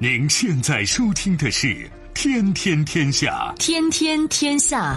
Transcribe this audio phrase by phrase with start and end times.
[0.00, 1.66] 您现在收听的是
[2.14, 4.96] 《天天天下》，天天天下，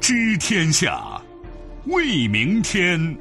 [0.00, 1.00] 知天下，
[1.86, 3.16] 为明天。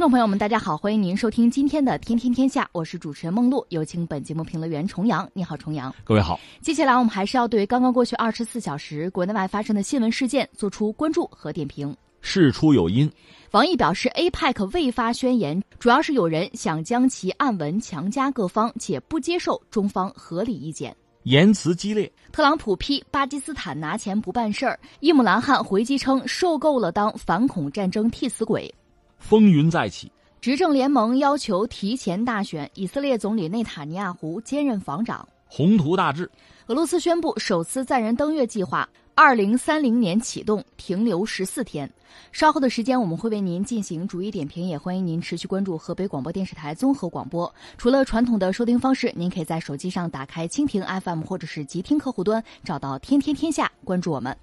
[0.00, 5.28] 听众朋友们，大家好，欢迎您收听今天的《天天天下》，我是主持人梦露，有请本节目评论员重阳。
[5.34, 5.94] 你好，重阳。
[6.04, 6.40] 各位好。
[6.62, 11.94] 接下来我们还是要对刚刚过去二十四小时国内外发生的新闻事件做出关注和点评。
[12.22, 13.12] 事出有因，
[13.50, 22.10] 王毅表示，APEC 未发宣言，主要是有人想将其暗文强加各方，且不接受中方合理意见，言辞激烈。
[22.32, 28.74] 特朗普批巴基斯坦拿钱不办事儿，伊姆兰汗回击称受够了当反恐战争替死鬼。
[29.20, 30.10] 风云再起，
[30.40, 35.28] 执政联盟要求提前大选，以色列总理内塔尼亚胡兼任防长。
[35.46, 36.28] 宏图大志，
[36.66, 41.88] 俄罗斯宣布首次载人登月计划，二零三零年启动，停留十四天。
[42.32, 47.52] 稍后的时间我们会为您进行逐一点评，也欢迎您持续关注河北广播电视台综合广播。
[47.76, 54.36] 除了传统的收听方式，您可以在手机上打开蜻蜓 FM 或者是极听客户端，找到天天天下，关注我们。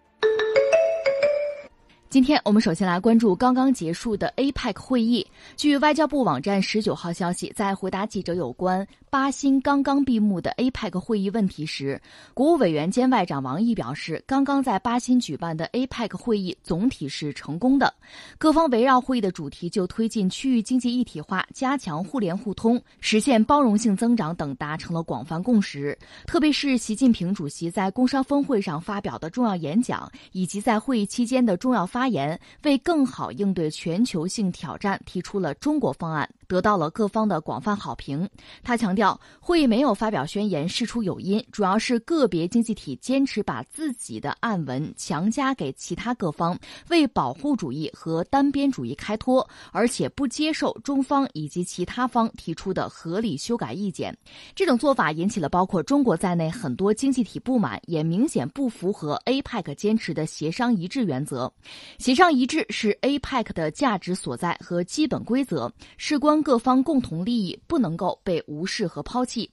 [2.10, 5.28] 今天我们首先来关注刚刚结束的 APEC 会议。
[5.58, 12.00] 据外交部网站十九号消息，在回答记者有关巴新刚刚闭幕的 APEC 会议问题时，
[12.34, 17.94] 国务委员兼外长王毅表示，刚刚在巴新举办的 APEC 会议总体是成功的，
[18.38, 25.98] 各方围绕会议的主题就推进区域经济一体化、加强互联互通、实现包容性增长等达成了广泛共识。
[26.26, 38.28] 特别是习近平主席在工商峰会上发表的重要演讲，以及在会议期间的重要发言，为更好应对全球性挑战提出了中国方案，得到了各方的广泛好评。
[38.64, 46.58] 他强调，会议没有发表宣言，事出有因，主要是个别经济体坚持把自己的暗文强加给其他各方，
[46.90, 54.16] 为保护主义和单边主义开脱，而且不接受中方以及其他方提出的合理修改意见。
[54.56, 61.52] 这种做法引起了包括中国在内很多经济体不满，也明显不符合 APEC 坚持的协商一致原则。
[61.98, 69.50] 协商一致是 APEC 的价值所在和基本规则，事关各方共同利益，不能够被无视和抛弃。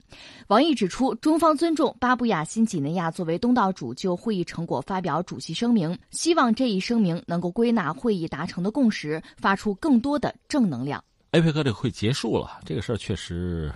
[0.49, 11.03] 王毅指出，中方尊重巴布亚新几内亚作为东道主就会议成果发表主席声明，希望这一声明能够归纳会议达成的共识，发出更多的正能量。
[11.33, 13.72] APEC 这会结束了，这个事儿确实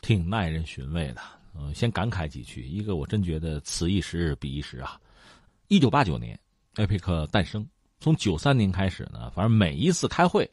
[0.00, 1.20] 挺耐人寻味的。
[1.54, 4.98] 嗯，先感慨几句，一个我真觉得此一时彼一时啊。
[5.66, 6.38] 一九八九年
[6.76, 7.68] ，APEC 诞生。
[8.00, 10.48] 从九三年开始呢，反正每一次开会，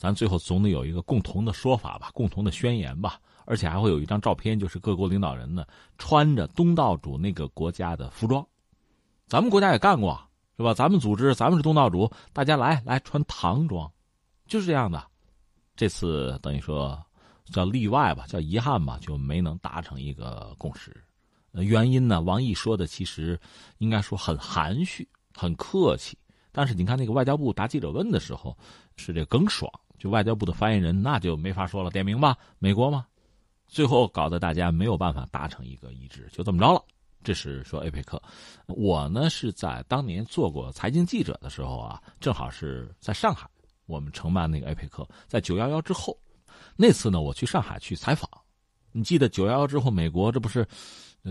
[0.00, 5.66] 咱最后总得有一个共同的说法吧，共同的宣言吧，而且还会有一张照片，就是各国领导人呢
[5.98, 8.42] 穿着东道主那个国家的服装。
[9.26, 10.18] 咱们国家也干过，
[10.56, 10.72] 是吧？
[10.72, 13.92] 咱们组织，咱们是东道主，大家来来穿唐装，
[14.46, 15.06] 就是这样的。
[15.76, 16.98] 这次等于说
[17.52, 20.96] 叫例外吧，叫遗憾吧，就没能达成一个共识。
[21.52, 23.38] 原因呢，王毅说的其实
[23.76, 26.16] 应该说很含蓄，很客气。
[26.52, 28.56] 但是你看那个外交部答记者问的时候，
[28.96, 33.06] 是这耿爽，就外交部的发言人，那就没法说了，点名吧，美国吗？
[33.68, 36.82] 最后搞得大家没有办法达成一个一致，就这么着了。
[37.22, 38.18] 这是说 APEC，
[38.66, 43.46] 我呢是在当年做过财经记者的时候啊，正好是在上海，
[43.84, 46.18] 我们承办那个 APEC，在九幺幺之后，
[46.76, 48.28] 那次呢我去上海去采访，
[48.90, 50.66] 你记得九幺幺之后，美国这不是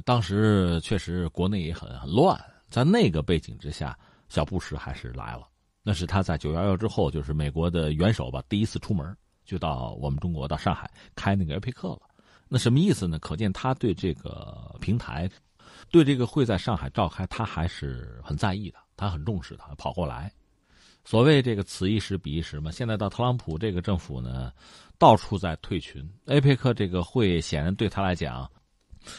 [0.05, 3.97] 当时确实国内也很很乱，在那个背景之下。
[4.29, 5.47] 小布什还是来了，
[5.89, 11.99] 那是他在九幺幺之后，就是美国的元首吧，第一次出门就到我们中国，到上海开那个 APEC 了。
[12.47, 13.17] 那什么意思呢？
[13.17, 15.27] 可见他对这个平台，
[15.89, 20.31] 对这个会在上海召开，他还是很在意的，他很重视的，跑过来。
[21.03, 24.53] 所谓这个此一时彼一时嘛，现在到特朗普这个政府呢，
[24.99, 28.47] 到处在退群，APEC 这个会显然对他来讲。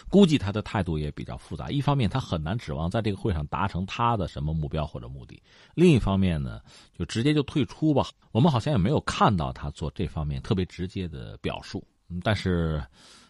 [0.09, 1.71] 估计他的态度也比较复杂。
[1.71, 5.37] 一方面，他很难指望在这个会上达成他的什么目标或者目的；
[5.75, 6.61] 另一方面呢，
[6.99, 8.07] 就直接就退出吧。
[8.33, 11.87] 我们好像也没有看到他做这方面特别直接的表述。
[12.23, 12.83] 但是，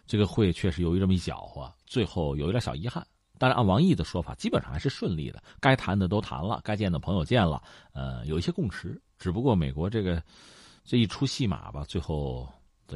[0.07, 3.05] 这个会确实由于这么一搅和，最后有一点小遗憾。
[3.37, 7.61] 但是按王毅的说法，基本上还是顺利的，该谈的都谈了，该见的朋友见了，
[7.93, 9.01] 呃，有一些共识。
[9.17, 10.21] 只不过美国这个
[10.83, 12.47] 这一出戏码吧，最后。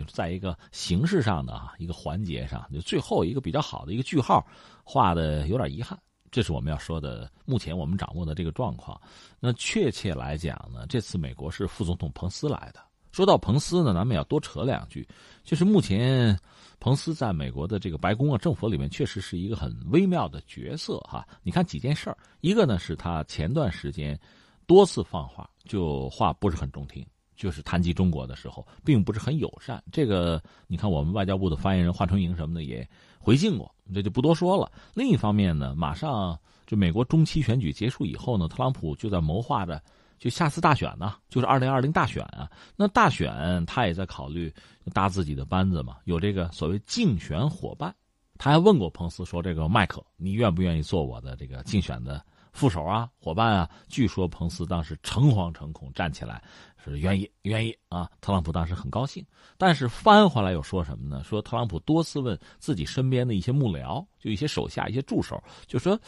[0.03, 4.45] 在一个形式上的啊一个环节上，就最后一个比较好的一个句号，
[4.83, 5.97] 画的有点遗憾。
[6.31, 8.99] 这是我们要说的，目前我们掌握的这个状况。
[9.39, 12.79] 那确切来讲呢，这次美国是副总统彭斯来的。
[13.13, 15.07] 说到彭斯呢，咱们要多扯两句，
[15.45, 16.37] 就是目前
[16.81, 21.25] 彭斯在美国的这个白宫啊政府里面，确实是一个很微妙的角色哈。
[21.41, 24.19] 你看几件事儿，一个呢是他前段时间
[24.67, 27.05] 多次放话，就话不是很中听，
[27.35, 29.83] 就是谈及中国的时候，并不是很友善。
[29.91, 32.87] 这个你看，我们外交部的发言人华春莹什么的也
[33.19, 34.71] 回敬过，这就不多说了。
[34.93, 39.81] 另一方面呢，马上就美国中期选举结束以后呢，特朗普就在谋划着。
[40.17, 42.49] 就下次大选呢，就是二零二零大选啊。
[42.77, 44.51] 那大选他也在考虑
[44.93, 47.93] 搭自己的班子嘛，有这个所谓竞选伙伴。
[48.37, 52.21] 他还问过彭斯说：“这个麦克，你愿不愿意做我的这个竞选的
[52.55, 56.41] 副手啊，伙伴啊？”据说彭斯当时诚惶诚恐，站起来
[56.83, 58.09] 是愿意，愿意啊。
[58.21, 59.23] 特朗普当时很高兴，
[59.57, 61.23] 但是翻回来又说什么呢？
[61.23, 65.99] 说特朗普多次问自己身边的一些幕僚，就一些手下、一些助手，就说：“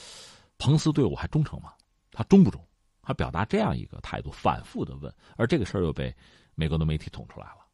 [0.57, 1.73] 彭斯对我还忠诚吗？
[2.11, 2.59] 他忠不忠？”
[3.03, 6.13] 他表达这样一个态度，反复的问，而这个事儿又被
[6.55, 7.66] 美国的媒体捅出来了。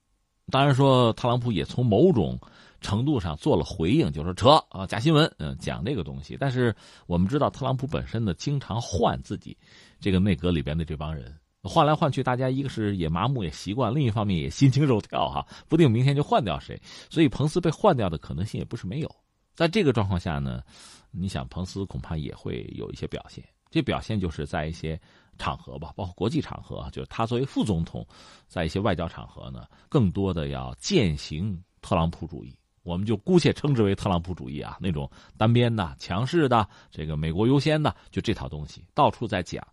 [0.51, 2.37] 当然说，特朗普也从某种
[2.81, 6.35] 程度上做了回应，就说扯啊假新闻，嗯，讲这个东西。
[6.37, 6.75] 但是
[7.07, 9.57] 我们知道，特朗普本身呢，经常换自己
[10.01, 16.79] 这个内阁里边的这帮人，换来换去，大家一个是也麻木也习惯，另一方面也心惊肉跳哈，不定明天就换掉谁。
[17.09, 19.09] 所以彭斯被换掉的可能性也不是没有。
[19.55, 20.61] 在这个状况下呢，
[21.09, 24.99] 你想彭斯恐怕也会有一些表现，这表现就是在一些。
[25.37, 28.05] 场合吧，包括国际场合，就是他作为副总统，
[28.47, 39.65] 在一些外交场合呢，更多的要践行特朗普主义，我们就姑且称之为特朗普主义啊，那种单边的、强势的、这个美国优先的，就这套东西到处在讲。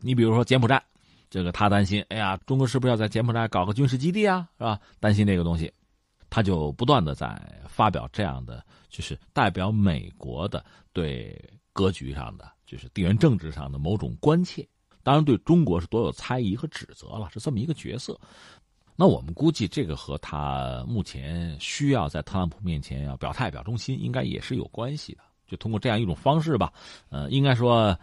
[0.00, 0.82] 你比如说柬埔寨，
[1.30, 4.48] 这个他担心，哎呀，中国是不是要在柬埔寨搞个军事基地啊？
[4.58, 4.78] 是吧？
[5.00, 5.72] 担心这个东西，
[6.28, 11.38] 他就不断的在发表这样的，就是代表美国的对
[11.72, 14.66] 格局上的，就是地缘政治上的某种关切。
[15.04, 18.18] 当然，对中国是多有猜疑和指责了，是这么一个角色。
[18.96, 25.20] 那我们估计，这个和他目前需要在特朗普面前要表态、表忠心，应该也是有关系的。
[25.46, 26.72] 就通过这样一种方式吧，
[27.10, 27.96] 呃，应该说，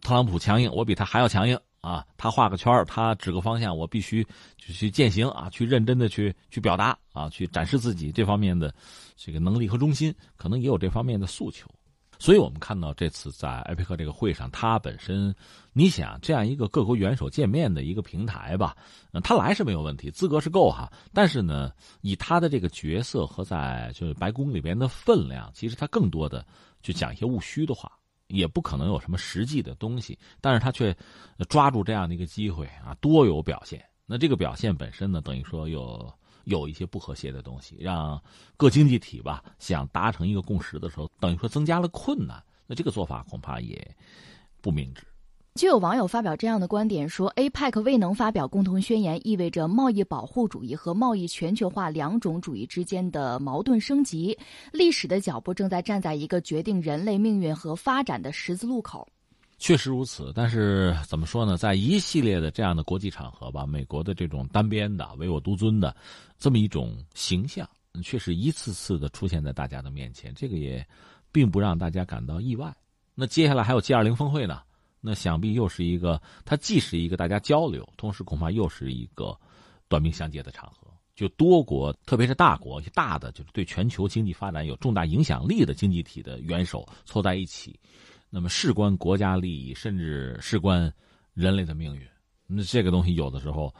[0.00, 2.06] 特朗普强硬，我比他还要强硬啊！
[2.16, 4.24] 他画个圈他指个方向，我必须
[4.56, 8.74] 就去践行啊，去认真的去去表达啊，去展示自己这方面的
[9.16, 11.68] 这个能力和忠心，可能也有这方面的诉求。
[12.18, 15.34] 所以我们看到这次在埃佩克这个会上，他本身，
[15.72, 18.76] 你想这样一个各国元首见面的一个平台吧，
[19.22, 20.92] 他来是没有问题，资格是够哈。
[21.14, 26.44] 但是呢，以他的这个角色和在就是白宫里边的分量，其实他更多的
[26.82, 27.92] 就讲一些务虚的话，
[28.26, 30.18] 也不可能有什么实际的东西。
[30.40, 30.96] 但是他却
[31.48, 33.84] 抓住这样的一个机会啊，多有表现。
[34.06, 36.12] 那这个表现本身呢，等于说有。
[36.48, 38.20] 有一些不和谐的东西，让
[38.56, 42.42] 各经济体吧想达成一个共识的时候，等于说增加了困难。
[42.66, 43.96] 那这个做法恐怕也
[44.60, 45.02] 不明智。
[45.54, 54.38] 就有网友发表这样的观点说：“APEC 未能发表共同宣言，意味着贸易保护主义和贸易全球化两种主义之间的矛盾升级。
[54.72, 59.08] 历史的脚步正在站在一个决定人类命运和发展的十字路口。”
[59.58, 61.56] 确实如此，但是怎么说呢？
[61.56, 65.94] 在一系列的这样的国际场合吧，美国的这种单边的、唯我独尊的
[66.38, 67.68] 这么一种形象，
[68.02, 70.86] 确实一次次的出现在大家的面前，这个也
[71.32, 72.72] 并不让大家感到意外。
[73.14, 74.62] 那接下来还有 G 二零峰会呢，
[75.00, 79.36] 那想必又是一个，它既是一个大家交流，同时恐怕又是一个
[79.88, 80.86] 短兵相接的场合。
[81.16, 87.76] 就多国，特别是大国，一些大的，就是对全球经济发展有重大影响力的经济体的元首凑在一起。
[88.30, 90.92] 那么事关国家利益，甚至事关
[91.34, 92.06] 人类的命运，
[92.46, 93.74] 那这个东西有的时候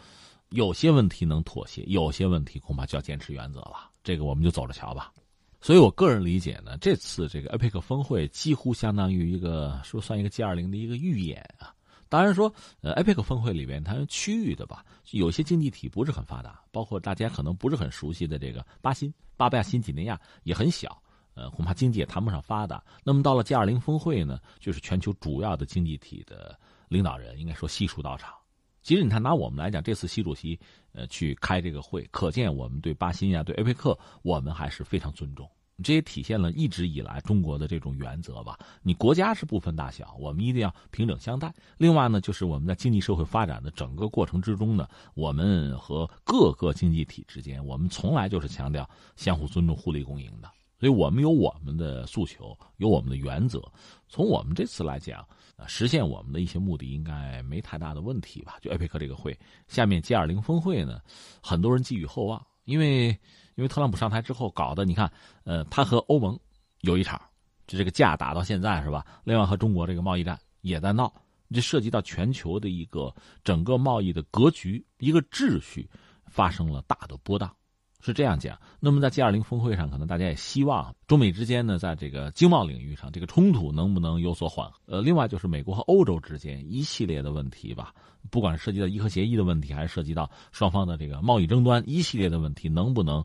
[0.50, 3.90] 有些问题能妥协，有些问题恐怕就要坚持原则了。
[4.02, 5.12] 这个我们就走着瞧吧。
[5.60, 11.74] 所以我个人理解呢，这次这个 APEC 峰会几乎相当于一个说算一个 G20 的一个预演啊。
[12.08, 21.02] 当然说，呃，APEC 峰会里边它区域的吧，有些经济体不是很发达，包括大家可能不是很熟悉的这个巴新、巴布亚新几内亚也很小。
[21.38, 22.82] 呃，恐怕经济也谈不上发达。
[23.04, 28.34] 那么到了 G20 峰会呢，就是全球主要的经济体的领导人，应该说悉数到场。
[28.82, 30.58] 其实你看，拿我们来讲，这次习主席
[30.92, 35.48] 呃去开这个会，可见我们对巴新呀、对 APEC，我们还是非常尊重。
[35.84, 38.58] 这也体现了一直以来中国的这种原则吧。
[38.82, 41.54] 你国家是不分大小，我们一定要平等相待。
[41.76, 50.50] 另外呢，就是我们在经济社会发展的整个过程之中呢，我们和各个经济体之间，我们从来就是强调相互尊重、互利共赢的。
[50.78, 53.60] 所以我们有我们的诉求，有我们的原则。
[54.08, 58.56] 从我们这次来讲，啊，实现我们的一些目的应该没太大的问题吧？
[58.62, 61.00] 就 APEC 这个会，下面 G20 峰会呢，
[61.42, 63.08] 很多人寄予厚望，因为
[63.56, 66.38] 因为特朗普上台之后搞的，你看，呃，他和欧盟
[66.82, 67.20] 有一场，
[67.66, 69.04] 就这个架打到现在是吧？
[69.24, 71.12] 另外和中国这个贸易战也在闹，
[71.52, 75.90] 这涉及到全球的一个整个贸易的格局、一个秩序
[76.26, 77.52] 发生了大的波荡。
[78.00, 78.58] 是这样讲。
[78.80, 84.78] 那么在 G 二零峰会上，可能大家也希望中美之间呢，在这个经贸领域上，这个冲突能不能有所缓和？
[84.86, 87.92] 呃，另外就是美国和欧洲之间一系列的问题吧，
[88.30, 93.24] 不管涉及到伊核协议的问题，还是涉及到双方的这个贸易争端，一系列的问题能不能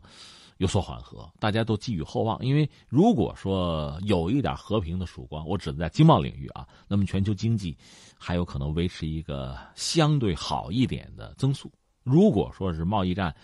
[0.58, 1.30] 有所缓和？
[1.38, 2.44] 大家都寄予厚望。
[2.44, 7.76] 因为如果说有一点和平的曙光，我指的在经贸领域啊，那么全球经济
[8.18, 11.70] 还有可能维持一个相对好一点的增速。
[12.02, 13.34] 如果说是贸易战，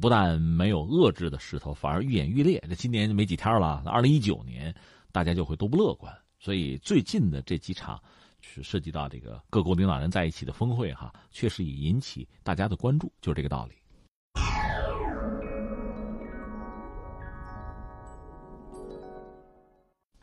[0.00, 2.62] 不但没有遏制的势头，反而愈演愈烈。
[2.68, 4.74] 这今年就没几天了，二零一九年
[5.12, 6.14] 大家就会都不乐观。
[6.38, 8.00] 所以最近的这几场
[8.40, 13.74] 是涉及到这个各国领导人在一起的峰会，哈，确实也引起大家的关注，就是这个道理。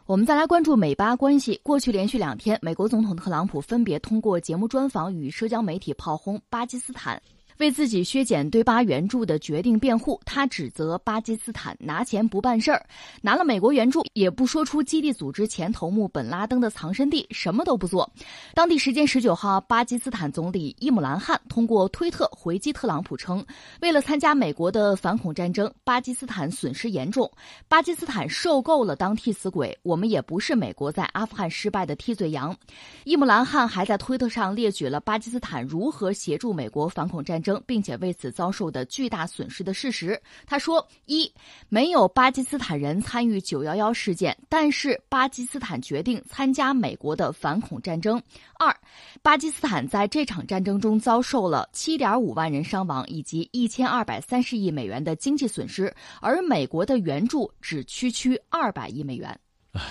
[0.05, 1.59] 我们再来关注美巴关系。
[1.61, 7.21] 过去连续两天，美国总统特朗普分别通过节目专访与社交媒体炮轰巴基斯坦。
[7.57, 12.85] 为自己削减对巴援助的决定辩护，他指责巴基斯坦拿钱不办事儿，
[13.21, 18.07] 拿了美国援助也不说出基地组织前头目本拉登的藏身地，什么都不做。
[18.53, 23.43] 当地时间十九号，巴基斯坦总理伊姆兰汗通过推特回击特朗普称，
[23.81, 27.29] 为了参加美国的反恐战争，巴基斯坦损失严重，
[27.67, 32.55] 巴基斯坦受够了当替死鬼，我们也不是美国在阿富汗失败的替罪羊。
[33.03, 37.46] 伊姆兰汗还在推特上列举了巴基斯坦如何协助美国反恐战争。
[37.47, 40.21] 争并且为此遭受的巨大损失的事实。
[40.45, 41.31] 他说：一，
[41.69, 48.21] 没有巴基斯坦人参与九幺幺事件，但是巴基斯坦决定参加美国的反恐战争。
[48.59, 48.75] 二，
[49.21, 59.39] 巴基斯坦在这场战争中遭受了七点五万人伤亡以及一千二百三十亿美元的经济损失，而美国的援助只区区二百亿美元。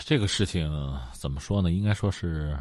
[0.05, 0.71] 这个事情
[1.15, 1.73] 怎么说呢？
[1.73, 2.55] 应该说是。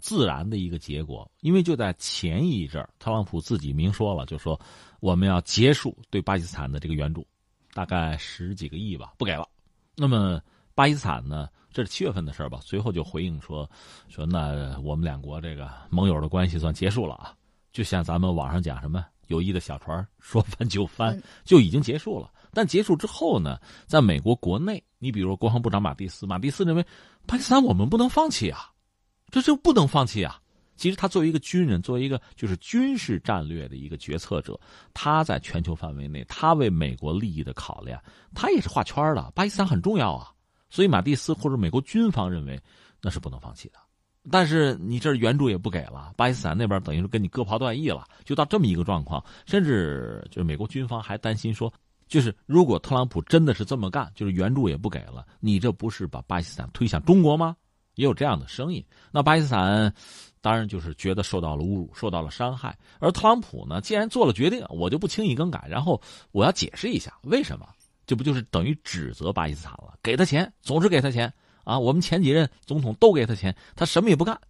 [0.00, 4.58] 自然的一个结果，因为就在前一阵特朗普自己明说了，就说
[4.98, 7.26] 我们要结束对巴基斯坦的这个援助，
[7.72, 9.48] 大概十几个亿吧，不给了。
[9.94, 10.40] 那么
[10.74, 12.58] 巴基斯坦呢，这是七月份的事吧？
[12.62, 13.70] 随后就回应说，
[14.08, 17.34] 说那我们两国这个盟友的关系算结束了啊，
[17.72, 22.32] 就像咱们网上讲什么友谊的小船说翻就翻，就已经结束了。
[22.52, 26.84] 但结束之后呢，在美国国内，你比如国防部长马蒂斯，马蒂斯认为
[27.26, 28.72] 巴基斯坦我们不能放弃啊。
[29.30, 30.40] 这就不能放弃啊！
[30.76, 34.58] 其实他作为一个军人，作为一个就是军事战略的一个决策者，
[34.94, 38.02] 他在全球范围内，他为美国利益的考量，
[38.34, 39.30] 他也是画圈的。
[39.34, 40.32] 巴基斯坦很重要啊，
[40.70, 42.58] 所以马蒂斯或者美国军方认为
[43.02, 43.78] 那是不能放弃的。
[44.30, 49.22] 但是你这援助也不给了，巴基斯坦那边等于是跟你割袍断义了，就到这么一个状况。
[49.46, 51.70] 甚至就是美国军方还担心说，
[52.08, 57.54] 就是如果特朗普真的是这么干，就是援助也不给了，你这不是把巴基斯坦推向中国吗？
[58.00, 59.92] 也有这样的声音，那巴基斯坦
[60.40, 62.74] 当然就是觉得受到了侮辱，受到了伤害。
[62.98, 65.66] 而特朗普呢，既然做了决定，我就不轻易更改。
[65.68, 66.00] 然后
[66.32, 67.68] 我要解释一下为什么，
[68.06, 69.98] 这不就是等于指责巴基斯坦了？
[70.02, 71.30] 给他钱，总是给他钱
[71.62, 71.78] 啊！
[71.78, 74.40] 我们前几任总统都给他钱，他什么也不干。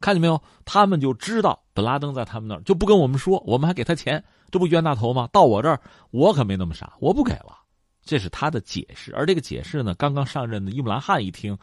[0.00, 0.42] 看见没有？
[0.64, 5.28] 他们就知道本拉登在他们那儿，就不跟我们说，我们还给他钱，这不冤大头吗？
[5.32, 7.56] 到我这儿，我可没那么傻，我不给了。
[8.04, 9.14] 这是他的解释。
[9.14, 11.56] 而这个解释呢，刚刚上任的伊姆兰汗一听。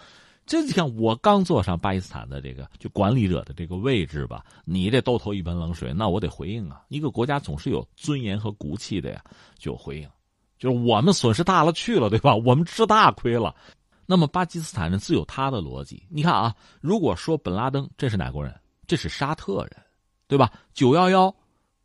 [0.46, 6.84] 这就像我刚坐上巴基斯坦的这个就管理者的这个位置吧，你这兜头一盆冷水，那我得回应啊！
[6.90, 9.24] 一个国家总是有尊严和骨气的呀，
[9.58, 10.10] 就回应，
[10.60, 12.36] 就是我们损失大了去了，对吧？
[12.36, 13.56] 我们吃大亏了。
[14.06, 16.06] 那么巴基斯坦人自有他的逻辑。
[16.10, 18.54] 你看啊，如果说本拉登这是哪国人？
[18.86, 19.72] 这是沙特人，
[20.28, 20.52] 对吧？
[20.76, 21.36] 九幺幺，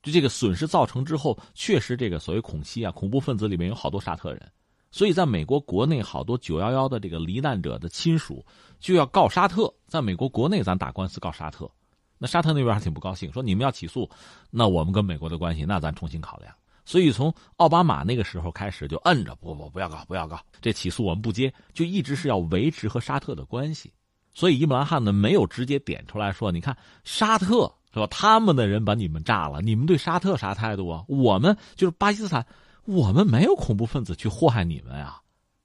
[0.02, 4.52] 就这个损失造成之后，确实这个所谓恐袭啊，恐怖分子里面有好多沙特人。
[4.92, 8.44] 所以，在美国国内，好多九幺幺的这个罹难者的亲属
[8.80, 9.72] 就要告沙特。
[9.86, 11.70] 在美国国内，咱打官司告沙特，
[12.18, 14.10] 那沙特那边还挺不高兴，说你们要起诉，
[14.50, 16.52] 那我们跟美国的关系，那咱重新考量。
[16.84, 23.92] 所以，从奥巴马那个时候开始，就摁着不不不要告，不要告，这起诉我们不接，就一直是要维持和沙特的关系。
[24.34, 28.08] 所以，伊姆兰汗呢没有直接点出来说，你看沙特是吧？
[28.08, 31.04] 他们的人把你们炸了，你们对沙特啥态度啊？
[31.06, 32.44] 我们就是巴基斯坦。
[32.84, 35.20] 我们没有恐怖分子去祸害你们啊，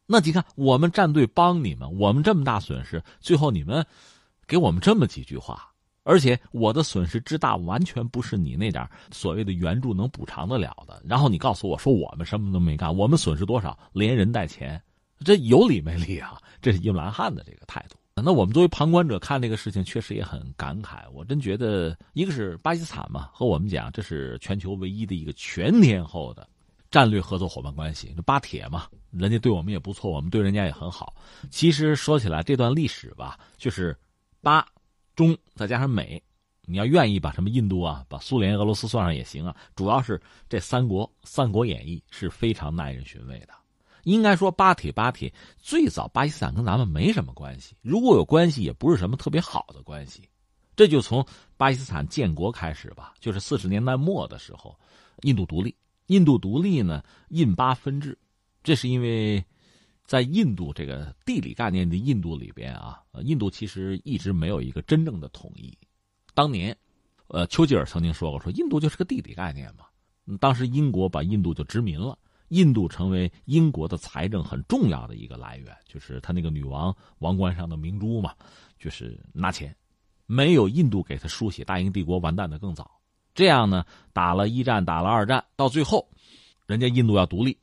[0.06, 3.86] 那你看我们站队帮你们，我们这么大损失，最后你们
[4.46, 5.68] 给我们这么几句话，
[6.04, 11.02] 而且我的损失之大，完全不是你那点所谓的援助能补偿得了的。
[11.06, 14.82] 然后你告诉我说我们什么都没干，我们损失多少，连人带钱，
[15.24, 16.40] 这有理没理啊？
[16.62, 17.98] 这是伊兰汗的这个态度。
[18.24, 21.00] 那我们作为旁观者看这个事情，确实也很感慨。
[21.12, 26.48] 我真觉得，一个是巴基斯坦嘛，和我们讲，这是全球唯一的一个全天候的。
[26.96, 31.14] 战略合作伙伴关系，这巴铁嘛，人家对我们也不错，我们对人家也很好。
[31.52, 33.94] 其实说起来，这段历史吧，就是
[34.40, 34.66] 巴
[35.14, 36.24] 中再加上美，
[36.62, 39.54] 你要愿意把什么印度啊，把苏联、俄罗斯算上也行啊。
[39.76, 43.50] 主要是这三国，《三国演义》是非常耐人寻味的。
[44.06, 47.76] 应该说，巴铁巴铁最早，巴基斯坦跟咱们没什么关系。
[47.82, 50.30] 如果有关系，也不是什么特别好的关系。
[50.78, 51.26] 这就从
[51.58, 54.74] 巴基斯坦建国开始吧，就是四十年代末的时候，
[55.24, 55.76] 印度独立。
[56.08, 58.18] 印度独立呢，印巴分治，
[58.64, 59.44] 这是因为，
[60.06, 65.76] 在印度这个地理概念的印度里边啊，印度其实一直没有一个真正的统一。
[66.34, 66.78] 当年，
[67.28, 69.86] 呃，丘吉尔曾经说过，说印度就是个地理概念嘛。
[70.40, 72.18] 当时英国把印度就殖民了。
[72.50, 78.36] 印度成为英国的财政很重要的一个来源，就是他那个女王王冠上的明珠嘛，
[78.78, 79.76] 就是拿钱。
[80.28, 82.95] 没有印度给他输血，大英帝国完蛋的更早。
[83.36, 86.08] 这样呢，打了一战，打了二战，到最后，
[86.66, 87.56] 人家印度要独立，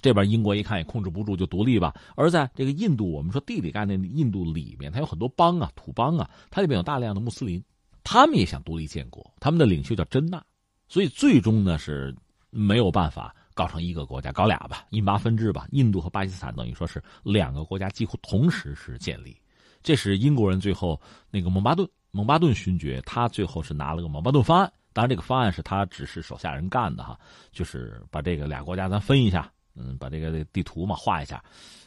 [0.00, 1.94] 这边英国一看也控制不住，就独立吧。
[2.16, 7.62] 而在这个印度，我们说地理概念印度里面，它有很多邦啊，土邦啊，它里面有大量的穆斯林，
[8.02, 10.42] 他们也想独立建国，他们的领袖叫真纳，
[10.88, 12.12] 所以最终呢是
[12.50, 13.34] 没有办法。
[13.54, 15.66] 搞成一个国家，搞俩吧，印巴分治吧。
[15.72, 19.36] 印度和巴基斯坦等于说是两个国家，几乎同时是建立。
[19.82, 24.72] 这是英国人最后那个蒙巴顿，蒙巴顿勋爵，他最后是拿了个蒙巴顿方案。
[24.98, 27.16] 当然，这个方案是他只是手下人干的哈，
[27.52, 31.40] 就是把这个俩国家咱分一下，嗯，把这个地图嘛画一下，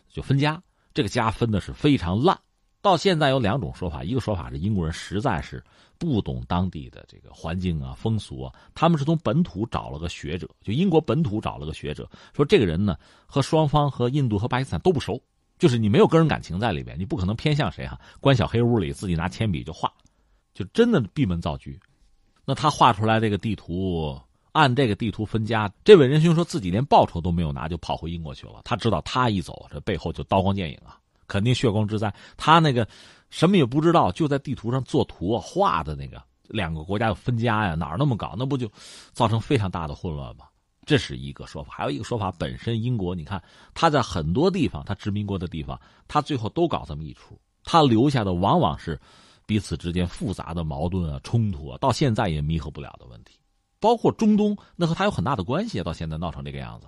[0.08, 0.64] 就分家。
[0.94, 2.40] 这个家分的是非常烂。
[2.82, 5.62] 到现在有两种说法，一个说法是英国人实在是
[5.98, 15.22] 不懂当地的这个环境啊、风俗啊，他们是从本土找了个学者，就英国本土找了个学者，说这个人呢和双方和印度和巴基斯坦都不熟，
[15.60, 19.92] 就是你没有个人感情在里边，你不可能偏向谁哈，关小黑屋里自己拿铅笔就画，
[20.54, 21.72] 就真的闭门造车。
[22.46, 24.20] 那他画出来这个地图，
[24.52, 30.98] 按这个地图分家，这位仁兄说自己连报酬都没有拿就跑回英国去了，他知道他一走，这背后就刀光剑影啊。
[31.28, 32.14] 肯定血光之灾。
[32.36, 32.86] 他那个
[33.30, 38.36] 什么也不知道，就在地图上做图画的那个两个国家分家呀，哪儿那么搞？
[38.38, 38.70] 那不就
[39.14, 40.44] 造成非常大的混乱吗？
[40.86, 41.74] 这是一个说法。
[41.74, 43.42] 还有一个说法，本身英国，你看
[43.74, 47.40] 他在很多地方，他殖民过的地方，他最后都搞这么一出。
[47.64, 49.00] 他留下的往往是
[49.52, 53.38] 彼此之间复杂的矛盾啊、冲突啊，到现在也弥合不了的问题。
[53.82, 56.88] 包括中东，那和他有很大的关系，到现在闹成这个样子。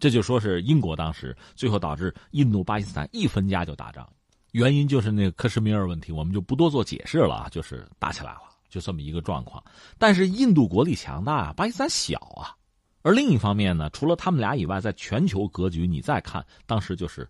[0.00, 4.12] 这就说是英国当时最后导致印度巴基斯坦一分家就打仗，
[4.50, 9.62] 原因就是那个克什米尔问题，我们就不多做解释了啊，就是打起来了，就这么一个状况。
[9.96, 12.56] 但是印度国力强大，巴基斯坦小啊。
[13.02, 17.28] 而另一方面呢，除了他们俩以外，在全球格局你再看，当时就是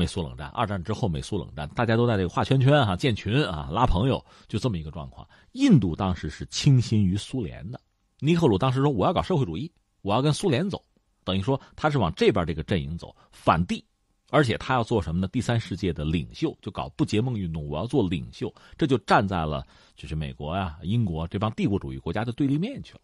[0.00, 5.28] 美苏冷战，二战之后美苏冷战，大家都在这个画圈圈哈，建群啊，拉朋友，就这么一个状况。
[5.52, 7.78] 印度当时是倾心于苏联的，
[8.20, 10.82] 尼赫鲁当时说我要搞社会主义，我要跟苏联走。
[11.22, 13.84] 等于说他是往这边这个阵营走反帝，
[14.30, 15.28] 而且他要做什么呢？
[15.28, 17.68] 第三世界的领袖，就搞不结盟运动。
[17.68, 23.02] 我要做领袖，这就站在了就是美国呀、英国这帮帝国主义国家的对立面去了。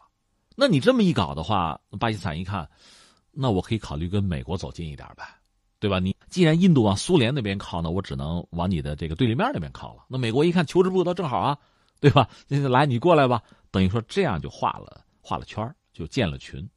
[0.56, 2.66] 那你这么一搞的话，巴基斯坦一看，
[3.30, 5.24] 那我可以考虑跟美国走近一点呗，
[5.79, 5.99] 对吧？
[5.99, 10.05] 你既然印度往苏联那边靠，呢我只能往你的这个对立面那边靠了。
[10.09, 11.59] 那美国一看求之不得，正好啊，
[12.01, 12.29] 对吧？
[12.49, 13.43] 来，你过来吧。
[13.71, 16.69] 等于说这样就画了画了圈就建了群。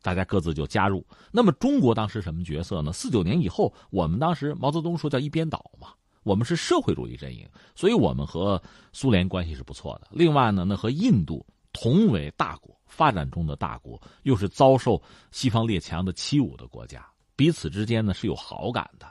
[0.00, 1.04] 大家各自就加入。
[1.32, 2.92] 那么中国当时什么角色呢？
[2.92, 5.88] 四九年以后，我们当时毛泽东说叫一边倒嘛，
[6.22, 10.06] 我们是社会主义阵营，所以我们和苏联关系是不错的。
[10.12, 17.04] 另外呢，那和印度同为大国，发展中的大国，又是遭受西方列强的欺侮的国家，
[17.38, 19.06] 彼此之间呢是有好感的。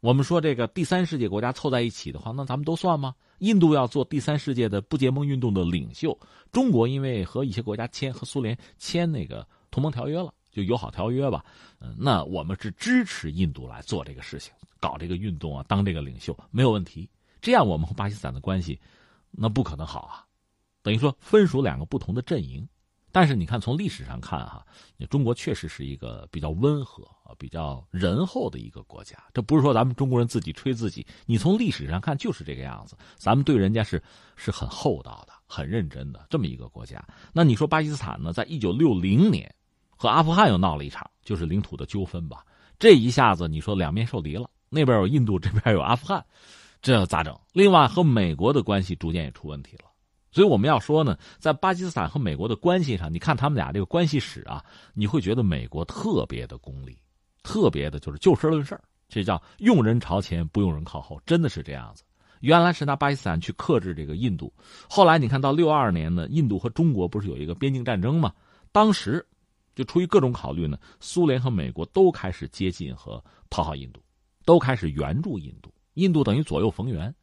[0.00, 3.14] 我们说这个第三世界国家凑在一起的话，那咱们都算吗？
[3.40, 6.18] 印度要做第三世界的不结盟运动的领袖，
[6.50, 9.46] 中国因为和一些国家签和苏联签那个。
[9.70, 11.44] 同盟条约了，就友好条约吧。
[11.80, 17.06] 嗯，那我们是支持印度来做这个事情，搞这个运动啊，当这个领袖没有问题。
[17.42, 18.80] 这样我们和巴基斯坦的关系，
[19.30, 20.24] 那不可能好啊。
[20.82, 22.66] 等于说分属两个不同的阵营。
[23.16, 24.62] 但是你看，从历史上看哈，
[25.08, 29.16] 中国确实是一个比较温和啊、比较仁厚的一个国家。
[29.32, 32.94] 这不是说咱们中国人自己吹自己，你从历史上看就是这个样子。
[33.16, 34.02] 咱们对人家是
[34.36, 37.02] 是很厚道的、很认真的这么一个国家。
[37.32, 38.34] 那你说巴基斯坦呢？
[38.34, 39.50] 在一九六零年。
[39.98, 42.44] 和阿富汗又闹了一场，就是领土的纠纷吧。
[42.78, 46.22] 这一下子，你说两面受敌了，那边有印度，这边有阿富汗，
[46.82, 47.34] 这咋整？
[47.54, 49.84] 另外，和美国的关系逐渐也出问题了。
[50.36, 56.94] 所以我们要说呢，在巴基斯坦和美国的关系上，你看他们俩这个关系史啊，你会觉得美国特别的功利，
[57.42, 62.02] 特别的就是就事论事这叫用人朝前，不用人靠后，真的是这样子。
[62.40, 64.52] 原来是拿巴基斯坦去克制这个印度，
[64.90, 68.30] 后来你看到六二年呢，印度和中国不是有一个边境战争吗？
[68.72, 69.26] 当时。
[69.74, 74.00] 就出于各种考虑呢，苏联和美国都开始接近和讨好印度，
[74.46, 75.70] 都开始援助印度。
[75.92, 77.14] 印度等于左右逢源，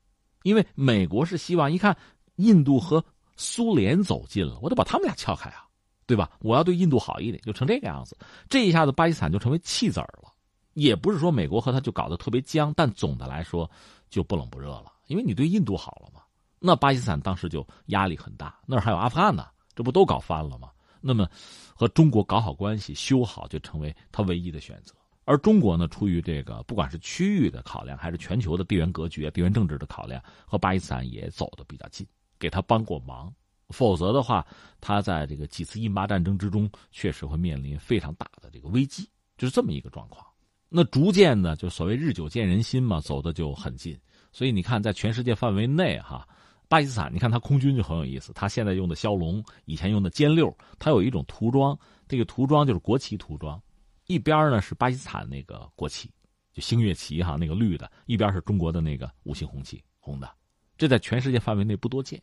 [0.43, 1.97] 因为美国是希望一看
[2.36, 3.04] 印度和
[3.36, 5.65] 苏联走近了，我得把他们俩撬开啊，
[6.06, 6.30] 对吧？
[6.41, 8.17] 我要对印度好一点，就成这个样子。
[8.50, 10.34] 这一下子，巴基斯坦就成为弃子了。
[10.74, 13.69] 也不是说美国和他就搞得特别僵，但总的来说
[14.10, 16.22] 就不冷不热了，因为你对印度好了嘛。
[16.60, 20.69] 那巴基斯坦当时就压力很大，那还有阿富汗呢，这不都搞翻了吗？
[21.00, 21.30] 那么
[21.76, 24.96] 和中国搞好关系、修好就成为他唯一的选择。
[25.26, 32.08] 而中国呢，出于这个不管是区域的考量，还是全球的地缘格局、地缘政治的考量，和巴基斯坦也走得比较近，
[32.43, 33.34] 给他帮过忙。
[33.69, 34.45] 否则的话，
[34.82, 40.25] 他在这个几次印巴战争之中，确实会面临非常大的这个危机，就是这么一个状况。
[40.67, 43.97] 那逐渐呢，就所谓日久见人心嘛，走的就很近。
[44.34, 46.27] 所以你看，在全世界范围内，哈。
[46.69, 48.34] 巴基斯坦，你看他空军就很有意思。
[48.34, 51.77] 他现在用的枭龙，以前用的歼六，它有一种涂装，
[52.08, 53.62] 这个涂装就是国旗涂装，
[54.08, 56.10] 一边呢是巴基斯坦那个国旗，
[56.51, 60.27] 就星月旗哈，那个绿的，一边是中国的那个五星红旗，红的。
[60.75, 62.19] 这在全世界范围内不多见，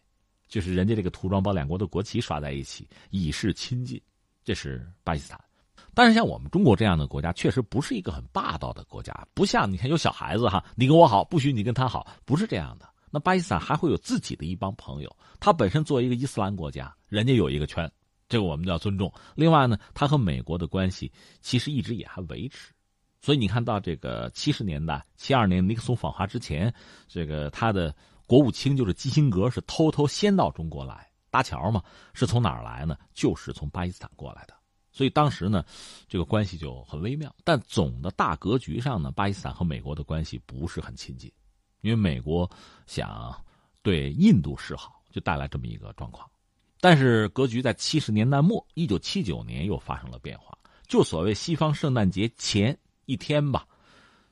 [0.51, 3.99] 就是人家这个涂装把两国的国旗刷在一起，以示亲近。
[4.45, 5.41] 这是巴基斯坦。
[5.95, 12.89] 但是像我们中国这样的国家，确实不是一个很霸道的国家，不像你看有小孩子哈，你跟我好，不许你跟他好，不是这样的。
[13.11, 17.91] 那巴基斯坦还会有自己的一帮朋友，他本身作为一个伊斯兰国家，人家有一个圈，
[18.29, 19.13] 这个我们要尊重。
[19.35, 21.11] 另外呢，他和美国的关系
[21.41, 22.73] 其实一直也还维持，
[23.21, 26.73] 所以你看到这个七十年代，七二年尼克松访华之前，
[27.09, 27.95] 这个他的
[28.31, 31.83] 国务卿就是基辛格是偷偷先到中国来搭桥嘛，
[32.15, 32.97] 是从哪儿来呢？
[33.13, 34.55] 就是从巴基斯坦过来的，
[34.93, 35.65] 所以当时呢，
[36.07, 37.35] 这个关系就很微妙。
[37.43, 41.29] 但总的大格局上呢，巴基斯坦和美国的关系不是很亲近。
[41.81, 42.49] 因为美国
[42.87, 43.35] 想
[43.83, 46.25] 对印度示好，就带来这么一个状况。
[46.81, 50.57] 但是格局在七十年代末，一九七九年又发生了变化。
[50.87, 53.67] 就所谓西方圣诞节前一天吧，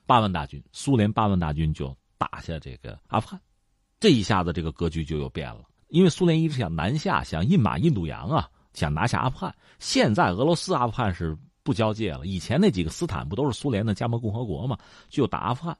[0.05, 3.41] 八万大军，苏联八万大军就打下这个阿富汗，
[3.99, 5.61] 这一下子这个格局就又变了。
[5.89, 9.53] 因为苏联一直想南下，想印马印度洋啊，想拿下阿富汗。
[9.79, 14.77] 现在俄罗斯阿富汗是不交界了，以前那几个斯坦不都是苏联的加盟共和国吗？
[15.09, 15.77] 就打阿富汗。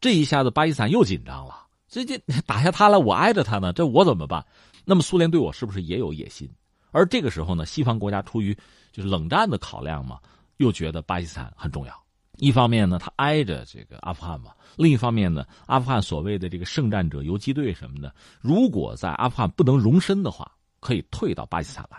[0.00, 1.66] 这一下子，巴基斯坦又紧张了。
[1.88, 4.44] 这这打下他来，我挨着他呢，这我怎么办？
[4.84, 6.48] 那么苏联对我是不是也有野心？
[6.90, 8.56] 而这个时候呢，西方国家出于
[8.92, 10.18] 就是冷战的考量嘛，
[10.58, 12.05] 又觉得巴基斯坦很重要。
[12.38, 21.98] 一方面呢，他挨着这个阿富汗嘛；另一方面呢，阿富汗所谓的这个圣战者游击队什么的，如果在阿富汗不能容身的话，可以退到巴基斯坦来。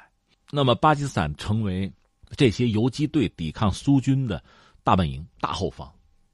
[0.51, 1.91] 那么巴基斯坦成为
[2.35, 4.41] 这些游击队抵抗苏军的
[4.83, 5.91] 大本营、大后方，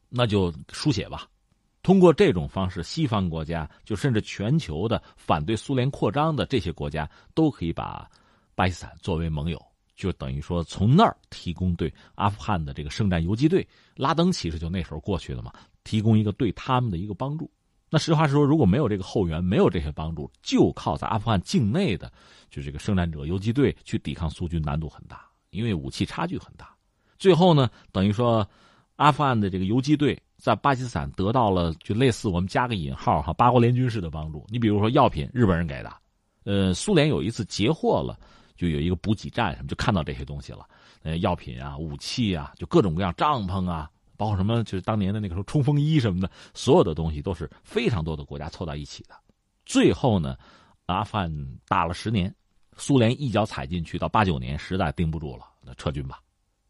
[0.09, 1.27] 那就书写吧。
[1.81, 8.09] 通过这种方式，西方国家就甚至全球的反对苏联扩张的这些国家，都可以把
[8.55, 9.61] 巴基斯坦作为盟友，
[10.03, 15.53] 就等于说从那儿提供对阿富汗的这个圣战游击队，拉登其实就那时候过去了嘛，
[15.85, 17.49] 提供一个对他们的一个帮助。
[17.89, 22.11] 那实话实说，如果没有这个后援，没有这些帮助，就靠在阿富汗境内的
[22.49, 26.75] 就这个圣战者游击队去抵抗苏军，难度很大，因为武器差距很大。
[27.17, 28.45] 最后呢，等于说
[28.97, 30.21] 阿富汗的这个游击队。
[30.35, 34.45] 在巴基斯坦得到了就类似我们加个引号哈八国联军式的帮助。
[34.49, 35.93] 你比如说药品，日本人给的，
[36.43, 38.19] 呃，苏联有一次截获了，
[38.63, 40.65] 就有一个补给站什么，就看到这些东西了，
[41.01, 49.13] 呃，药品啊，武器啊，就各种各样帐篷啊，包括什么就是当年的那个时候冲锋衣什么的，所有的东西都是非常多的国家凑到一起的。
[49.65, 50.37] 最后呢，
[50.85, 51.29] 阿富汗
[51.67, 52.33] 打了十年，
[52.77, 56.21] 苏联一脚踩进去，到八九年实在盯不住了，那撤军吧，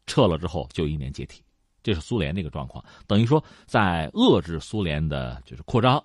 [0.06, 1.44] 撤了之后就一年解体。
[1.80, 6.02] 这是苏联那个状况，等于说在遏制苏联的就是扩张，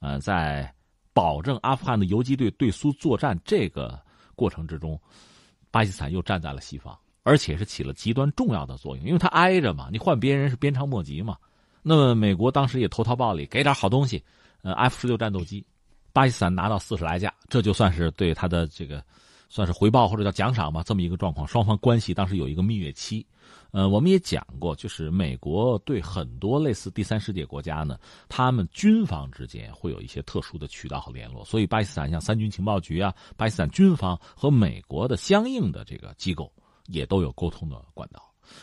[0.00, 0.72] 呃，在
[1.12, 4.00] 保证阿富汗的游击队对苏作战这个
[4.34, 5.00] 过程之中，
[5.72, 11.36] 巴基斯坦又站在了西方，而且是起了极端重要的作用，因为他挨着嘛，你换别人是鞭长莫及嘛。
[11.82, 14.22] 那么美国当时也投桃报李，给点好东西，
[14.62, 15.66] 呃，F 十六战斗机，
[16.12, 19.02] 巴基斯坦拿到四十来架，这就算是对他的这个
[19.52, 23.26] 算是回报或者叫奖赏吧，这么一个状况，双方关系当时有一个蜜月期。
[23.70, 27.98] 呃，我们也讲过，就是美国对很多类似第三世界国家呢，
[28.30, 36.50] 他们军方之间会有一些特殊的渠道和联络，所以巴基斯坦像三军情报局啊，巴基斯坦军方和美国的相应的这个机构
[36.86, 38.22] 也都有沟通的管道。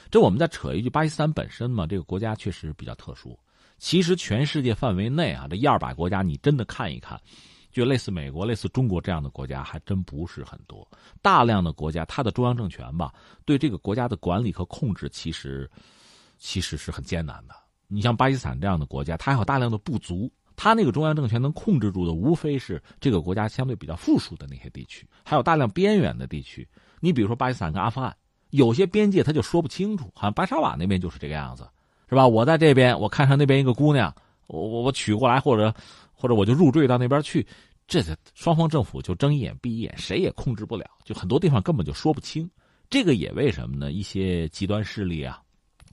[0.09, 3.37] 这我们再扯一句，巴基斯坦本身嘛，这个国家确实比较特殊。
[3.77, 7.21] 其实全世界范围内啊，这一二百国家，你真的看一看。
[7.71, 10.87] 就类似美国、类似中国这样的国家还真不是很多。
[11.21, 13.13] 大量的国家，它的中央政权吧，
[13.45, 15.69] 对这个国家的管理和控制，其实
[16.37, 17.53] 其实是很艰难的。
[17.87, 26.67] 你像巴基斯坦这样的国家，它还有大量的不足，它那个中央政权能控制住的，无非是这个国家相对比较富庶的那些地区，还有大量边远的地区。
[26.99, 28.15] 你比如说巴基斯坦跟阿富汗，
[28.49, 31.67] 有些边界他就说不清楚，好像巴沙瓦那边就是这个样子，
[32.09, 32.27] 是吧？
[32.27, 34.13] 我在这边，我看上那边一个姑娘，
[34.47, 35.71] 我我我娶过来，或者。
[36.19, 37.47] 或者我就入赘到那边去，
[37.87, 38.03] 这
[38.35, 42.49] 双方政府就睁一眼闭一眼，谁也控制不了，就很多地方根本就说不清。
[42.89, 43.93] 这个也为什么呢？
[43.93, 45.41] 一些极端势力啊，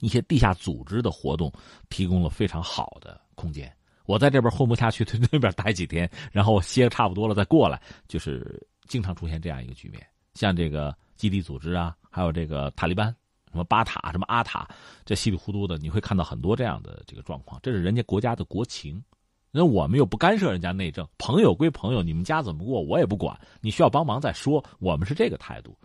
[0.01, 1.49] 一些地下组织的活动
[1.87, 3.73] 提供了非常好的空间。
[4.05, 10.05] 我在这边混不下去，在那边待几天，然后歇的差不多了再过来，就是经常出现这样一个局面。
[10.33, 13.07] 像这个基地组织啊，还有这个塔利班，
[13.51, 14.67] 什么巴塔、什么阿塔，
[15.05, 17.59] 这稀里糊涂的，你会看到很多这样的这个状况。
[17.63, 19.03] 这是人家国家的国情。
[19.57, 24.63] 那我们又不干涉人家内政，朋友归朋友，你们家怎么过我也不管，你需要帮忙再说。
[24.77, 25.75] 我们是这个态度，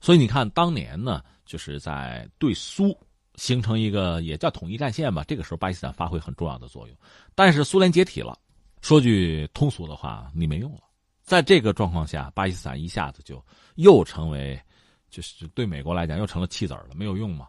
[0.00, 2.92] 所以你看，当年呢，就是在对苏
[3.36, 5.22] 形成一个也叫统一战线吧。
[5.28, 6.96] 这个时候，巴基斯坦发挥很重要的作用。
[7.36, 8.36] 但是苏联解体了，
[8.80, 10.80] 说句通俗的话，你没用了。
[11.22, 13.40] 在这个状况下，巴基斯坦一下子就
[13.76, 14.60] 又成为，
[15.08, 17.46] 就是对美国来讲又成了弃子了，没有用嘛。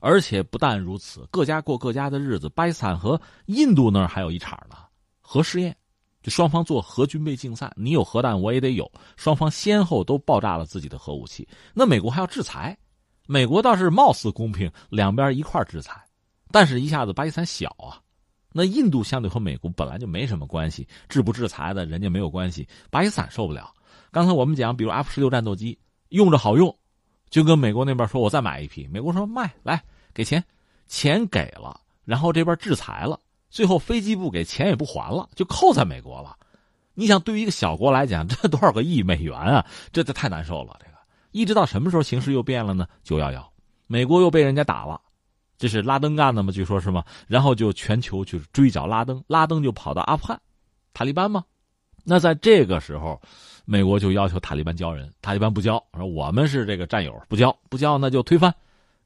[0.00, 4.76] 而且不但如此，各家过各家的日子，巴基斯坦和印度那儿还有一场呢。
[5.32, 5.76] 核试验，
[6.24, 11.46] 就双方做核军备竞赛，你有核弹我也得有，双方先后都爆炸了自己的核武器。
[11.72, 12.76] 那美国还要制裁，
[13.28, 16.04] 美国倒是貌似公平，两边一块制裁，
[16.50, 18.02] 但是一下子巴基斯坦小啊，
[18.52, 23.72] 那印度相对和美国本来就没什么关系，制不制裁的人家没有关系，巴基斯坦受不了。
[24.10, 26.76] 刚才我们讲，比如 F 十六战斗机用着好用，
[27.28, 29.80] 就跟美国那边说，我再买一批，美国说卖来
[30.12, 30.44] 给钱，
[30.88, 33.16] 钱给了，然后这边制裁了。
[33.50, 36.36] 最后飞机不给钱也不还了，就扣在美国了。
[36.94, 39.66] 你想，对于一个小国来讲， 这多少个亿美元啊？
[39.92, 40.76] 这这太难受了。
[40.80, 40.92] 这个
[41.32, 42.86] 一直到什么时候形势又变了呢？
[43.02, 43.52] 九幺幺，
[43.86, 45.00] 美国又被人家打了，
[45.58, 46.52] 这是拉登干的吗？
[46.52, 47.04] 据说是吗？
[47.26, 50.40] 然后就全球去追剿拉登，拉登就跑到阿富汗，
[50.92, 51.44] 塔利班吗？
[52.04, 53.20] 那在这个时候，
[53.64, 58.54] 美国就要求塔利班交人，塔利班不交，说我们是这个战友，不交不交，那就推翻。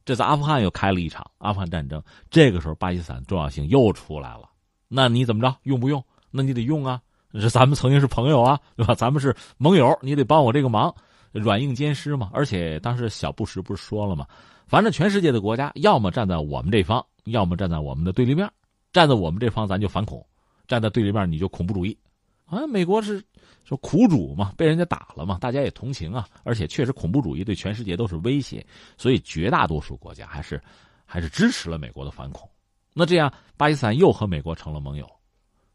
[0.04, 4.50] 这在阿富汗又开了一场阿富汗战争，这个时候巴基斯坦重要性又出来了。
[4.88, 5.56] 那你怎么着？
[5.62, 6.02] 用不用？
[6.30, 7.00] 那你得用啊！
[7.34, 8.94] 是咱们曾经是朋友啊，对吧？
[8.94, 10.94] 咱们是盟友，你得帮我这个忙，
[11.32, 12.30] 软硬兼施嘛。
[12.32, 14.26] 而且当时小布什不是说了吗？
[14.66, 18.48] 反正全世界的国家，要么站在我们这方，要么站在我们的对立面。
[18.92, 20.20] 站在我们这方，咱就反恐；
[20.68, 21.96] 站在对立面，你就恐怖主义。
[22.44, 23.22] 啊，美国是。
[23.64, 26.28] 说苦主嘛，被人家打了嘛，大家也同情啊。
[26.42, 28.62] 而且确实恐怖主义对全世界都是威胁，
[28.98, 30.62] 所以绝大多数国家还是
[31.06, 32.46] 还是支持了美国的反恐。
[32.92, 35.10] 那这样，巴基斯坦又和美国成了盟友。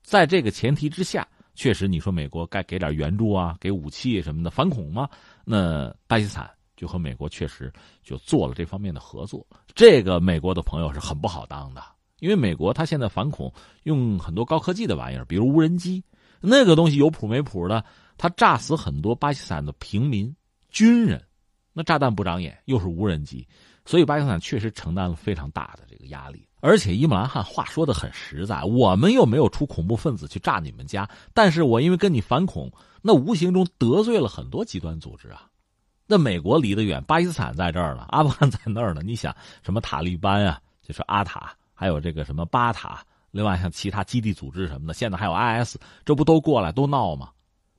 [0.04, 5.10] 在这个前提之下，确实你说美国该给点援助啊，给武器什么的反恐吗？
[5.44, 9.44] 那巴基斯坦就和美国确实就做了这方面的合作。
[9.74, 11.82] 这个美国的朋友是很不好当的，
[12.20, 13.52] 因为美国他现在反恐
[13.86, 16.04] 用很多高科技的玩意儿，比如无人机。
[16.42, 17.84] 那个东西有谱没谱的，
[18.18, 20.34] 他炸死很多巴基斯坦的平民
[20.70, 21.24] 军人，
[21.74, 23.48] 那炸弹不长眼，又是无人机，
[23.86, 26.46] 所以巴基斯坦确实承担了非常大的这个压力。
[26.62, 32.70] 而且伊姆兰汗话说的很实在，我们又没有出恐怖分子去炸你们家，但是我因为跟你反恐，
[33.02, 35.48] 那无形中得罪了很多极端组织啊。
[36.06, 39.02] 那美国离得远，巴基斯坦在这儿呢，阿富汗在那儿呢。
[39.06, 43.06] 你想什么塔利班啊，就是阿塔，还有这个什么巴塔。
[43.32, 47.30] 另外，像其他基地组织什么的，现在还有 IS，这不都过来都闹吗？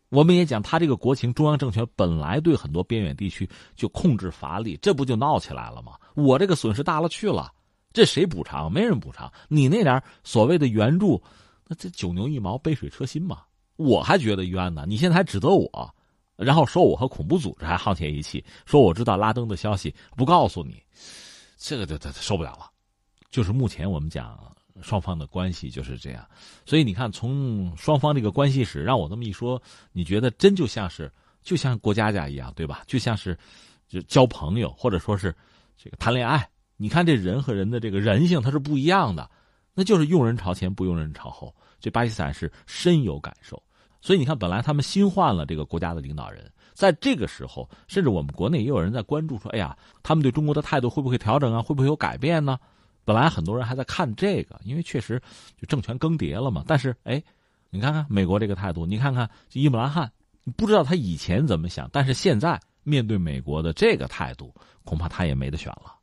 [0.08, 5.92] 我们也讲，他这个国情，中央政权本来对很多边远地区就控制乏力，这不就闹起来了吗？
[6.14, 7.52] 我这个损失大了去了，
[7.92, 8.72] 这谁补偿？
[8.72, 9.32] 没人补偿。
[9.48, 11.22] 你那点所谓的援助，
[11.66, 13.42] 那这九牛一毛，杯水车薪嘛。
[13.76, 15.94] 我还觉得冤呢，你现在还指责我，
[16.36, 20.82] 然后说我和恐怖组织还沆瀣一气，说我知道拉登的消息不告诉你，
[21.56, 22.70] 这个就受不了了。
[23.30, 24.38] 就是目前我们讲。
[24.82, 26.26] 双方的关系就是这样，
[26.64, 29.60] 所以你看，从双方这个关系史，让我这么一说，
[29.92, 31.10] 你觉得真就像是
[31.42, 32.82] 就像过家家一样，对吧？
[32.86, 33.36] 就像是
[33.88, 35.34] 就交朋友，或者说是
[35.76, 36.48] 这个谈恋爱。
[36.76, 39.30] 你看这人和人的这个人性，它是不一样的，
[39.74, 41.54] 那就是用人朝前，不用人朝后。
[41.78, 43.62] 这巴基斯坦是深有感受，
[44.00, 51.62] 所以你看，本来他们新换了这个国家的领导人，在这个时候，甚至我们国内也有人在关注说：“哎呀，他们对中国的态度会不会调整啊？
[51.62, 52.58] 会不会有改变呢？”
[53.04, 55.20] 本来很多人还在看这个，因为确实
[55.60, 56.64] 就政权更迭了嘛。
[56.66, 57.22] 但是，哎，
[57.70, 60.10] 你看看美国这个态度，你看看伊姆兰汗，
[60.44, 65.96] 你不知道他以前怎么想，但是现在面对美国的这个态度，恐怕他也没得选了。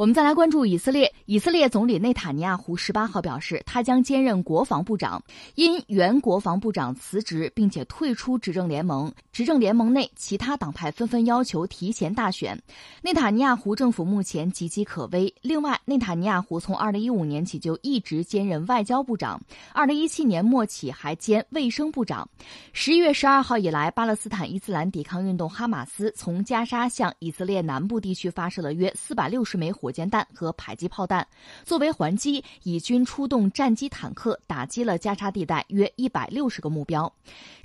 [0.00, 1.12] 我们再来关注以色列。
[1.26, 5.22] 以色列总理内塔尼亚胡十八号表示，他将兼任国防部长，
[5.56, 12.58] 因原国防部长辞职并且退出执政联盟，执政联盟内其他党派纷纷要求提前大选。
[13.02, 15.34] 内塔尼亚胡政府目前岌岌可危。
[15.42, 19.38] 另外，内塔尼亚胡从二零一五年起就一直兼任外交部长，
[19.74, 22.26] 二零一七年末起还兼卫生部长。
[22.72, 29.89] 十一月十二号以来，巴勒斯坦伊斯兰抵抗运动哈马斯从加沙向以色列南部地区发射了约四百六十枚火。
[29.90, 31.26] 火箭弹和迫击炮弹。
[31.64, 37.12] 作为还击，以军出动战机、坦克打击了加沙地带约一百六十个目标。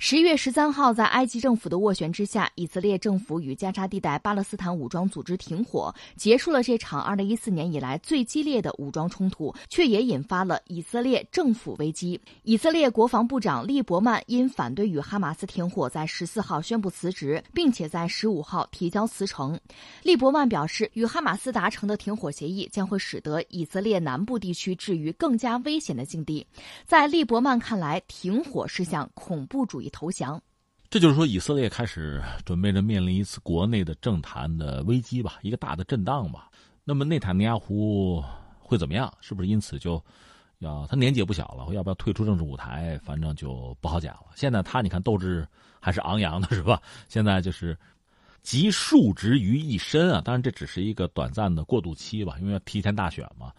[0.00, 12.20] 十一月十三号，在埃及政府的斡旋之下，以色列政府与加沙地带巴勒斯坦武装组织停火，结束了这场二零一四年以来最激烈的武装冲突，却也引发了以色列政府危机。
[12.42, 19.56] 以色列国防部长利伯曼因反对与哈马斯停火，在十四号宣布辞职，并且在十五号提交辞呈。
[20.02, 26.46] 利伯曼表示，与哈马斯达成的停火协议将会使得以色列南部地区置于更加危险的境地。
[26.84, 30.40] 在利伯曼看来，停火是向恐怖主义投降。
[30.88, 36.48] 这就是说，以色列开始准备着面临一次国内的政坛的危机吧，一个大的震荡吧。
[36.84, 38.22] 那么内塔尼亚胡
[38.58, 39.12] 会怎么样？
[39.20, 40.02] 是不是因此就？
[40.60, 42.98] 要他年纪也不小了，要不要退出政治舞台？
[43.04, 44.28] 反正就不好讲了。
[44.34, 45.46] 现在他你看斗志
[45.80, 46.80] 还是昂扬的，是吧？
[47.08, 47.76] 现在就是
[48.46, 50.22] 集数职于一身啊！
[50.24, 53.52] 当然这只是一个短暂的过渡期吧，因为要提前大选嘛。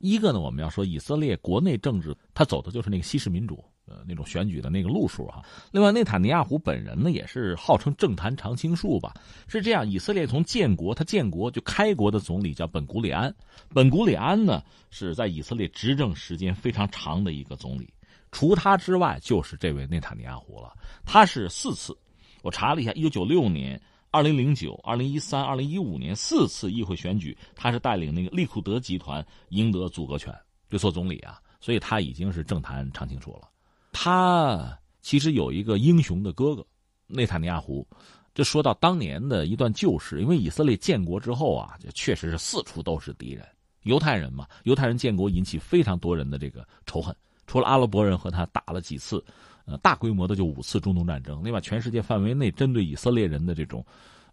[0.00, 3.64] 一个呢，我们要说以色列国内政治，他走的就是那个西式民主。
[3.84, 5.44] 呃，那种选举的那个路数哈。
[5.70, 9.14] 另外，内塔尼亚胡本人呢，也是号称政坛常青树吧。
[9.46, 13.32] 是这样，以色列从建国，他建国就开国的总理叫本古里安。
[13.72, 17.92] 本古里安呢，是在以色列执政时间非常长的一个总理。
[18.32, 20.72] 除他之外，就是这位内塔尼亚胡了。
[21.04, 21.96] 他是四次，
[22.42, 23.80] 我查了一下，一九九六年、
[24.12, 30.32] 二零零九、二零一三、二零一五年四次议会选举，他是带领那个利库德集团赢得组阁权，
[30.68, 31.40] 就做总理啊。
[31.60, 33.48] 所以他已经是政坛常青树了。
[33.90, 36.66] 他其实有一个英雄的哥哥，
[37.06, 37.86] 内塔尼亚胡。
[38.34, 43.46] 这说到当年的一段旧事，因为以色列建国之后啊，就确实是四处都是敌人，
[43.84, 47.16] 犹太人嘛，犹太人建国引起非常多人的这个仇恨。
[47.46, 49.24] 除了阿拉伯人和他打了几次，
[49.64, 53.84] 呃，大规模的就五次中东战争，另外全世界范围内针对以色列人的这种，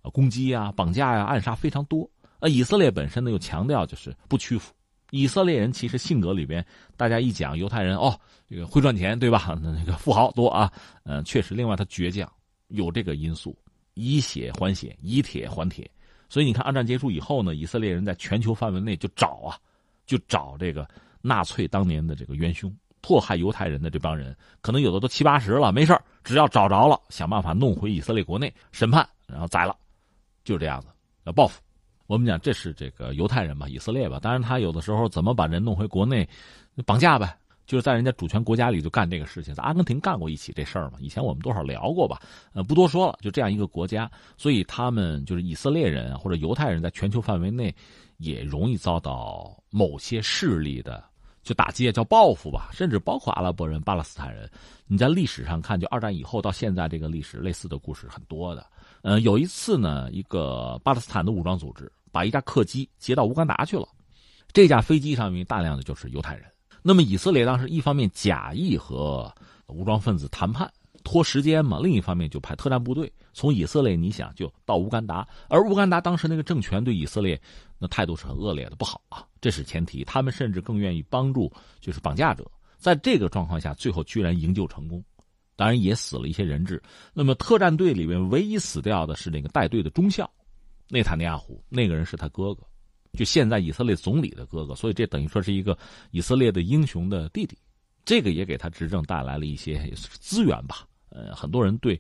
[0.02, 2.10] 呃，攻击啊、绑架呀、暗杀非常多。
[2.40, 4.74] 呃，以色列本身呢又强调就是不屈服。
[5.12, 6.64] 以色列人其实性格里边，
[6.96, 8.16] 大家一讲犹太人哦，
[8.48, 9.58] 这个会赚钱，对吧？
[9.62, 10.72] 那个富豪多啊，
[11.04, 11.56] 嗯，确实。
[11.56, 12.32] 另外，他倔强，
[12.68, 13.58] 有这个因素，
[13.96, 15.90] 以血还血，以铁还铁。
[16.30, 19.58] 所以你看，二战结束以后呢，以色列人在全球范围内就找啊，
[20.06, 20.88] 就找这个
[21.24, 29.76] 纳粹当年的这个元凶，迫害犹太人的这帮人，可能有的都七八十了，没事只要找着了，想办法弄回以色列国内审判，然后宰了，
[30.44, 30.88] 就这样子，
[31.26, 31.62] 要报复。
[32.08, 34.20] 我们讲这是这个犹太人吧，以色列吧。
[34.20, 36.28] 当然，他有的时候怎么把人弄回国内，
[36.84, 39.54] 绑架呗，就是在人家主权国家里就干这个事情。
[39.54, 42.20] 在阿根廷干过一起这事儿嘛，以前我们多少聊过吧，
[42.54, 43.16] 呃，不多说了。
[43.22, 47.74] 就这样一个国家，所以他们就是以色列人或者犹太人，在全球范围内
[48.18, 51.04] 也容易遭到某些势力的
[51.44, 52.70] 就打击，叫报复吧。
[52.72, 54.50] 甚至包括阿拉伯人、巴勒斯坦人，
[54.88, 58.66] 你在历史上看，就二战以后到现在这个历史类似的故事很多的。
[59.02, 61.92] 嗯，有一次呢，一个巴勒斯坦的武装组织。
[62.12, 63.88] 把一架客机劫到乌干达去了，
[64.52, 66.46] 这架飞机上面大量的就是犹太人。
[66.82, 69.32] 那么以色列当时一方面假意和
[69.68, 70.68] 武装分子谈判
[71.10, 77.42] 拖时间嘛，另一方面就派特战部队从以色列，你想就到乌干达，而乌干达当时那个政权对以色列
[77.80, 80.04] 那态度是很恶劣的，不好啊，这是前提。
[80.04, 82.46] 他们甚至更愿意帮助就是绑架者，
[82.78, 85.04] 在这个状况下，最后居然营救成功，
[85.56, 86.80] 当然也死了一些人质。
[87.12, 90.30] 那么特战队里面唯一死掉的是那个带队的中校。
[90.90, 92.62] 内塔尼亚胡那个人是他哥哥，
[93.14, 95.76] 就现在以色列总理的哥哥，所以这等于说是一个
[96.12, 97.58] 以色列的英雄的弟弟，
[98.06, 100.86] 这个也给他执政带来了一些资源吧。
[101.10, 102.00] 呃，很多人对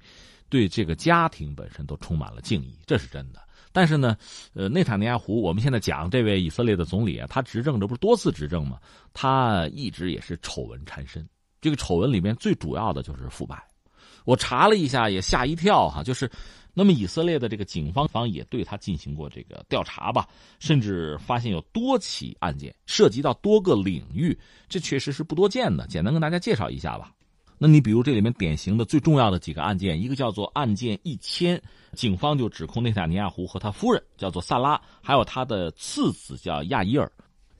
[0.50, 3.41] 对这个家庭本身都充满了敬意，这是真的。
[3.72, 4.17] 但是呢，
[4.54, 8.80] 呃，内塔尼亚胡，我们现在讲这位以色列的总理啊，他执政这不是多次执政吗？
[9.13, 11.28] 他一直也是丑闻缠身，
[11.62, 13.63] 这个丑闻里面最主要的就是腐败。
[14.26, 16.30] 我查了一下，也吓一跳哈，就是。
[16.72, 24.38] 那么，以色列的这个警方方也对他进行过这个调查吧，甚至发现有多起案件涉及到多个领域，
[24.69, 25.86] 这确实是不多见的。
[25.88, 27.12] 简单跟大家介绍一下吧。
[27.62, 37.12] 那你比如这里面典型的、最重要的几个案件，一个叫做案件一千，警方就指控内塔尼亚胡和他夫人叫做萨拉，还有他的次子叫亚伊尔。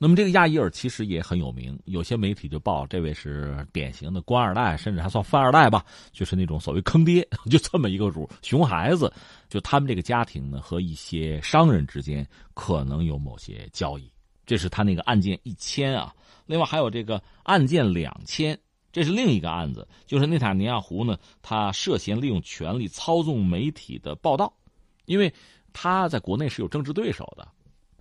[0.02, 9.12] 那么这个亚伊尔其实也很有名，有些媒体就报这位是典型的官二代，甚至还算富二代吧，就是那种所谓坑爹， 就这么一个主熊孩子。
[9.50, 14.10] 就他们这个家庭呢，和一些商人之间可能有某些交易，
[14.46, 16.14] 这是他那个案件一千啊。
[16.46, 18.58] 另外还有这个案件两千，
[18.92, 24.52] 这是另一个案子，就是内塔尼亚胡呢，他涉嫌利用权力操纵媒体的报道，
[25.04, 25.32] 因为
[25.72, 27.46] 他在国内是有政治对手的。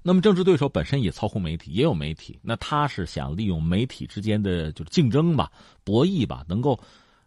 [0.01, 2.39] 那么政治对手本身也操控媒体，也有媒体。
[2.41, 5.51] 那他是想利用媒体之间的就是竞争吧、
[5.83, 6.79] 博弈吧，能够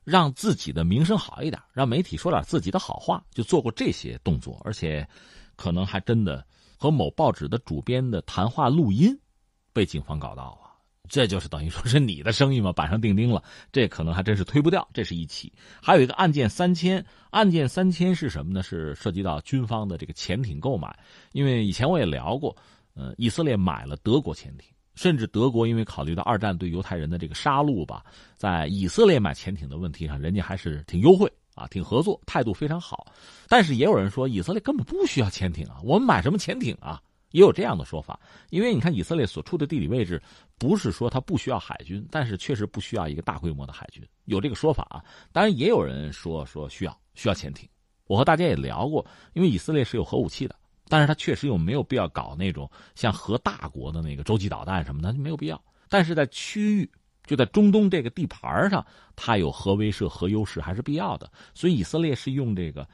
[0.04, 5.06] 让自己的名声好一点，让媒体说点自己的好话，就做过这些动作，而且
[5.54, 6.44] 可能还真的
[6.78, 9.16] 和某报纸的主编的谈话录音，
[9.74, 10.61] 被警方搞到了。
[11.08, 13.42] 这就是等于说是你的生意嘛，板上钉钉了。
[13.70, 14.88] 这可能还真是推不掉。
[14.94, 18.62] 这是一起，还有一个案件三千，案件三千是什么呢？
[18.62, 20.96] 是涉及到军方的这个潜艇购买。
[21.32, 22.56] 因为以前我也聊过，
[22.94, 28.04] 呃，以色列买了德国潜艇，甚至德国因为考虑到二战对犹太人的这个杀戮吧，
[28.36, 33.06] 在以色列买潜艇的问题上，人家还是挺优惠啊，挺合作，态度非常好。
[33.48, 37.02] 但是也有人说，以色列根本不需要潜艇啊，我们买什么潜艇啊？
[37.32, 38.18] 也有这样的说法，
[38.50, 40.22] 因为你看以色列所处的地理位置，
[40.58, 45.04] 不是说它不需要海军，但是确实不需要一个大规模的海军，有这个说法啊。
[45.32, 47.68] 当然也有人说说需要需要潜艇。
[48.06, 50.54] 我和大家也聊过，因为以色列是有核武器的，
[50.88, 55.62] 但是它确实又没有必要搞那种像核大国的那个洲际导弹什么的就，没有必要。
[55.88, 56.90] 但是在区域，
[57.26, 58.84] 就在中东这个地盘上，
[59.16, 61.30] 它有核威慑、核优势还是必要的。
[61.54, 62.86] 所以以色列是用这个。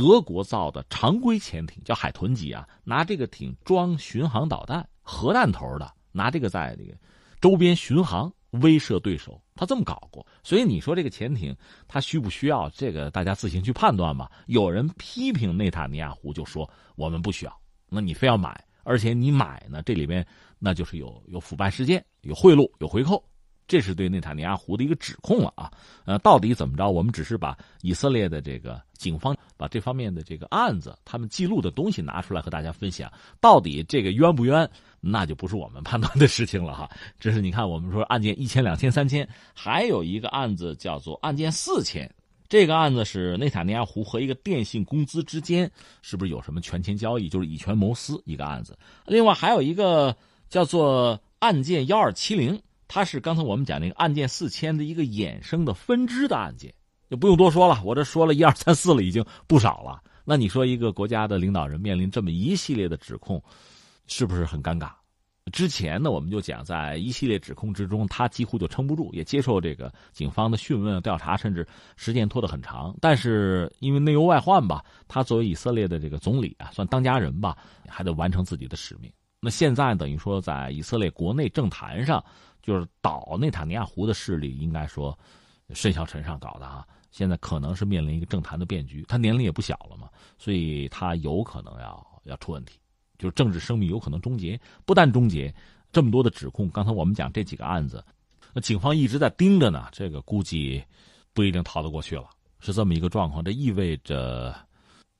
[0.00, 6.96] 德国造的常规潜艇叫海豚级啊，拿这个艇装巡航导弹、核弹头的，拿这个在这个
[7.38, 9.38] 周边巡航威慑对手。
[9.54, 11.54] 他这么搞过，所以你说这个潜艇
[11.86, 12.66] 他需不需要？
[12.70, 14.32] 这个大家自行去判断吧。
[14.46, 20.26] 有人批评内塔尼亚胡就说我们不需要，那你非要买，而且你买呢，这里边
[20.58, 23.22] 那就是有有腐败事件、有贿赂、有回扣。
[23.70, 25.70] 这是对内塔尼亚胡的一个指控了啊，
[26.04, 26.90] 呃，到底怎么着？
[26.90, 33.08] 我们只是把以色列的这个警方把这方面的这个案子，他们记录的东西拿出来和大家分享。
[33.40, 34.68] 到底这个冤不冤，
[35.00, 36.90] 那就不是我们判断的事情了哈。
[37.20, 42.12] 这是你看，我们说案件一千、两千、三千，还有一个案子叫做案件四千。
[42.48, 45.70] 这个案子是内塔尼亚胡和一个电信公司之间
[46.02, 48.76] 是不是有什么权钱交易，就是以权谋私一个案子。
[49.06, 50.16] 另外还有一个
[50.48, 52.60] 叫做案件幺二七零。
[52.92, 56.74] 它是刚才我们讲那个案件四千的一个衍生的分支的案件，
[57.08, 57.80] 就不用多说了。
[57.84, 60.02] 我这说了一二三四了，已经不少了。
[60.24, 63.40] 那你说一个国家的领导人面临这么一系列的指控，
[64.08, 64.90] 是不是很尴尬？
[65.52, 71.64] 之前呢，我们就讲在一系列指控之中，他几乎就撑不住，也接受这个警方的讯问调查，甚至
[71.94, 72.92] 时间拖得很长。
[73.00, 77.56] 但是因为内忧外患吧，他作为以色列的这个总理啊，算当家人吧，
[77.88, 79.08] 还得完成自己的使命。
[79.42, 82.22] 那现在等于说，在以色列国内政坛上，
[82.62, 85.18] 就是倒内塔尼亚胡的势力，应该说
[85.74, 86.86] 甚嚣尘上搞的啊。
[87.10, 90.08] 现在可能是面临一个政坛的变局，他年龄也不小了嘛，
[90.38, 92.78] 所以他有可能要要出问题，
[93.18, 94.60] 就是政治生命有可能终结。
[94.84, 95.52] 不但终结，
[95.92, 98.04] 这么多的指控，刚才我们讲这几个案子，
[98.54, 100.82] 那警方一直在盯着呢，这个估计
[101.32, 102.28] 不一定逃得过去了，
[102.60, 103.42] 是这么一个状况。
[103.44, 104.54] 这意味着。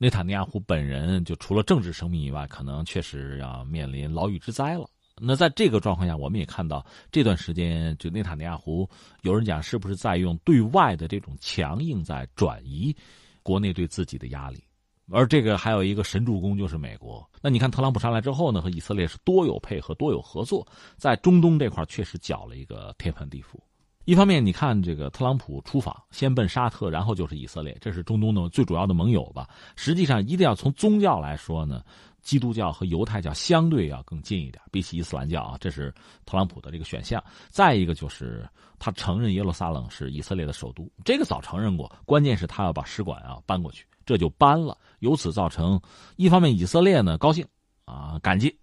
[0.02, 4.88] 内塔尼亚胡本人就除了政治生命以外，可能确实要面临牢狱之灾了。
[5.20, 8.88] 那在这个状况下，我们也看到这段时间，就内塔尼亚胡
[9.22, 12.96] 有人讲，是不是在用对外的这种强硬在转移
[13.42, 14.62] 国内对自己的压力？
[15.12, 17.28] 而这个还有一个神助攻，就是美国。
[17.42, 20.66] 那你看特朗普上来之后呢，和以色列是多有配合、多有合作，
[20.96, 23.58] 在中东这块确实搅了一个天翻地覆。
[24.04, 29.48] 一方面，你看这个特朗普出访，先奔沙特，然后就是以色列，这是中东的最主要的盟友吧？
[29.76, 31.84] 实际上，一定要从宗教来说呢，
[32.22, 35.92] 基督教和犹太教相对要更近一点，比起伊斯兰教啊，这是
[36.24, 37.22] 特朗普的这个选项。
[37.48, 38.48] 再一个就是
[38.78, 45.80] 他承认耶路撒冷是以色列的首都，这个早承认过，关键是他要把使馆啊搬过去，这就搬了，由此造成
[46.16, 47.46] 一方面以色列呢高兴
[47.84, 48.56] 啊感激，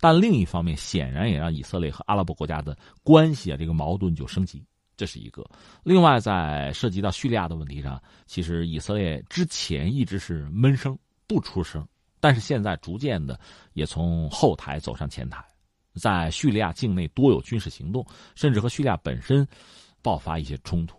[0.00, 4.64] 但另一方面显然也让以色列和阿拉伯国家的关系啊这个矛盾就升级。
[4.98, 5.44] 这是一个，
[5.82, 11.86] 另外在涉及到叙利亚的问题上，其实以色列之前一直是闷声不出声，
[12.20, 13.38] 但是现在逐渐的
[13.74, 15.44] 也从后台走上前台，
[15.94, 18.04] 在叙利亚境内多有军事行动，
[18.34, 19.46] 甚至和叙利亚本身
[20.02, 20.96] 爆发一些冲突，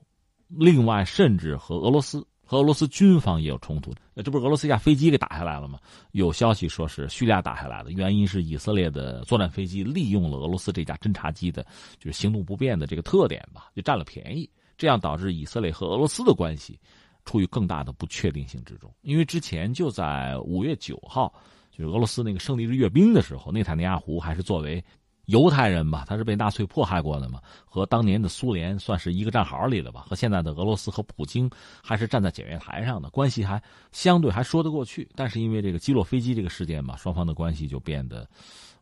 [0.47, 2.25] 另外甚至和俄罗斯。
[2.49, 3.93] 和俄罗斯军方也有冲突，
[4.23, 5.77] 这不是俄罗斯一架飞机给打下来了吗？
[6.13, 11.61] 有消息说是叙利亚打下来的，原因是以色列的作战飞机利用了俄罗斯这架侦察机的，
[11.99, 16.79] 就是行动不便的这个特点吧，就占了便宜，这样导致以色列和俄罗斯的关系
[17.27, 18.91] 处于更大的不确定性之中。
[19.01, 21.31] 因为之前就在五月九号，
[21.69, 24.83] 就是俄罗斯那个胜利日阅兵的时候，内塔尼亚胡还是作为。
[25.27, 31.51] 犹太人吧，他是被纳粹迫害过的嘛，和当年的苏联算是一个战壕里了吧，和现在的俄罗斯和普京
[31.83, 33.61] 还是站在检阅台上的关系还
[33.91, 38.25] 相对还说得过去，但是因为这个击落飞机这个事件嘛，双方的关系就变得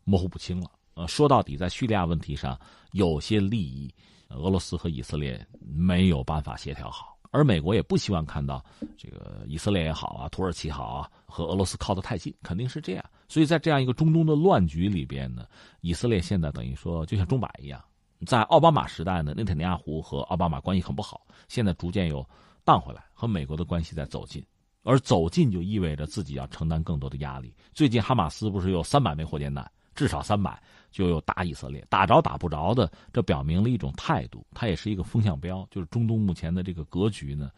[0.04, 0.70] 模糊不清了。
[0.94, 2.56] 呃，说到底，在叙利亚问题上，
[2.92, 3.92] 有些利益，
[4.30, 7.15] 俄罗斯和以色列没有办法协调好。
[7.36, 8.64] 而美国也不希望看到
[8.98, 13.04] 这个以色列也好啊，土耳其好啊，和俄罗斯靠得太近，肯定是这样。
[13.28, 15.46] 所以在这样一个中东的乱局里边呢，
[15.82, 17.84] 以色列现在等于说就像钟摆一样，
[18.26, 22.26] 在奥巴马时代呢，内塔尼亚胡和奥巴马关系很不好，现在逐渐又
[22.64, 24.42] 荡回来，和美国的关系在走近。
[24.84, 27.52] 而走近就意味着自己要承担更多的压力。
[27.74, 37.50] 最近哈马斯不是有三百枚火箭弹，至少三百就有打以色列，打着打不着的，这表明了一种态度，它也是一个风向标，就是中东目前的这个格局呢，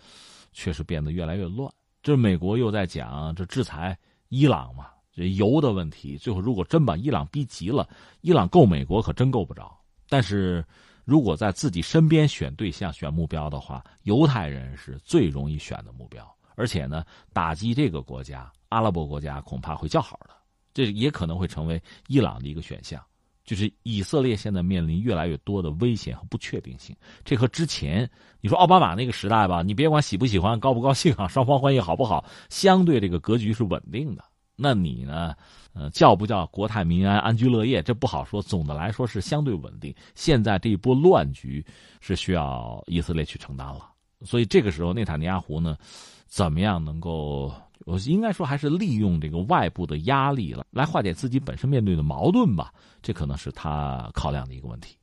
[0.54, 1.70] 确实变得越来越乱。
[2.02, 3.98] 这美国又在讲这制裁
[4.30, 7.90] 伊朗嘛，这油的问题，最后如果真把伊朗逼急了，
[8.22, 9.78] 伊朗够美国可真够不着。
[10.08, 10.64] 但是。
[11.08, 16.30] 如果在自己身边选对象、选目标的话，犹太人是最容易选的目标。
[16.58, 20.32] 而且呢，打击这个国家，阿拉伯国家恐怕会较好的。
[20.78, 23.02] 这也可能会成为伊朗的一个选项。
[23.44, 26.96] 就是以色列现在面临越来越多的危险和不确定性。
[27.26, 28.08] 这和之前
[28.42, 34.24] 你说奥巴马那个时代吧，你别管喜不喜欢、高不高兴啊，双方关系好不好，相对这个格局是稳定的。
[34.56, 35.34] 那你呢？
[35.74, 38.40] 呃，叫不叫国泰民安、安居乐业，这不好说。
[38.40, 39.96] 总的来说是相对稳定。
[40.14, 41.66] 现在这一波乱局
[42.02, 43.90] 是需要以色列去承担了。
[44.26, 45.76] 所以这个时候，内塔尼亚胡呢，
[46.28, 47.52] 怎么样能够？
[47.86, 52.74] 我应该说还是利用这个外部的压力了，来化解自己本身面对的矛盾吧。
[53.02, 54.98] 这可能是他考量的一个问题。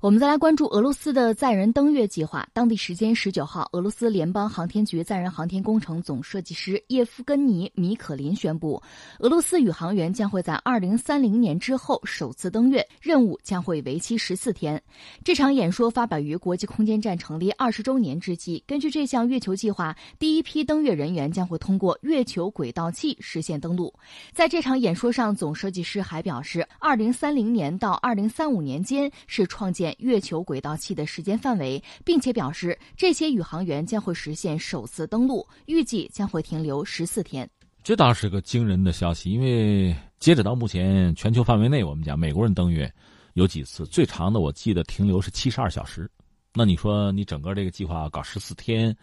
[0.00, 2.48] 我们再来关注俄罗斯的载人登月计划。
[2.54, 8.82] 当地时间十九号，俄罗斯联邦航天局载人航天工程总设计师叶夫根尼·米可林宣布，
[9.18, 14.82] 俄罗斯宇航员将会在二零三零年之后首次登月，任务将会为期十四天。
[15.22, 18.64] 这场演说发表于国际空间站成立二十周年之际。
[18.66, 23.92] 根据这项月球计划，第一批登月人员将会通过月球轨道器实现登陆。
[24.32, 29.89] 在这场演说上，总设计师还表示，二零三零年到二零三五年间是创建。
[29.98, 37.48] 月球轨道器的时间范围，并且表示这些宇航员将会实现首次登陆，预计将会停留十四天。
[37.82, 42.92] 这倒是个惊人的消息，因为截止到目前，全球范围内，我们讲美国人登月
[43.32, 46.10] 有几次，最长的我记得停留是七十二小时。
[46.52, 48.94] 那你说你整个这个计划搞十四天，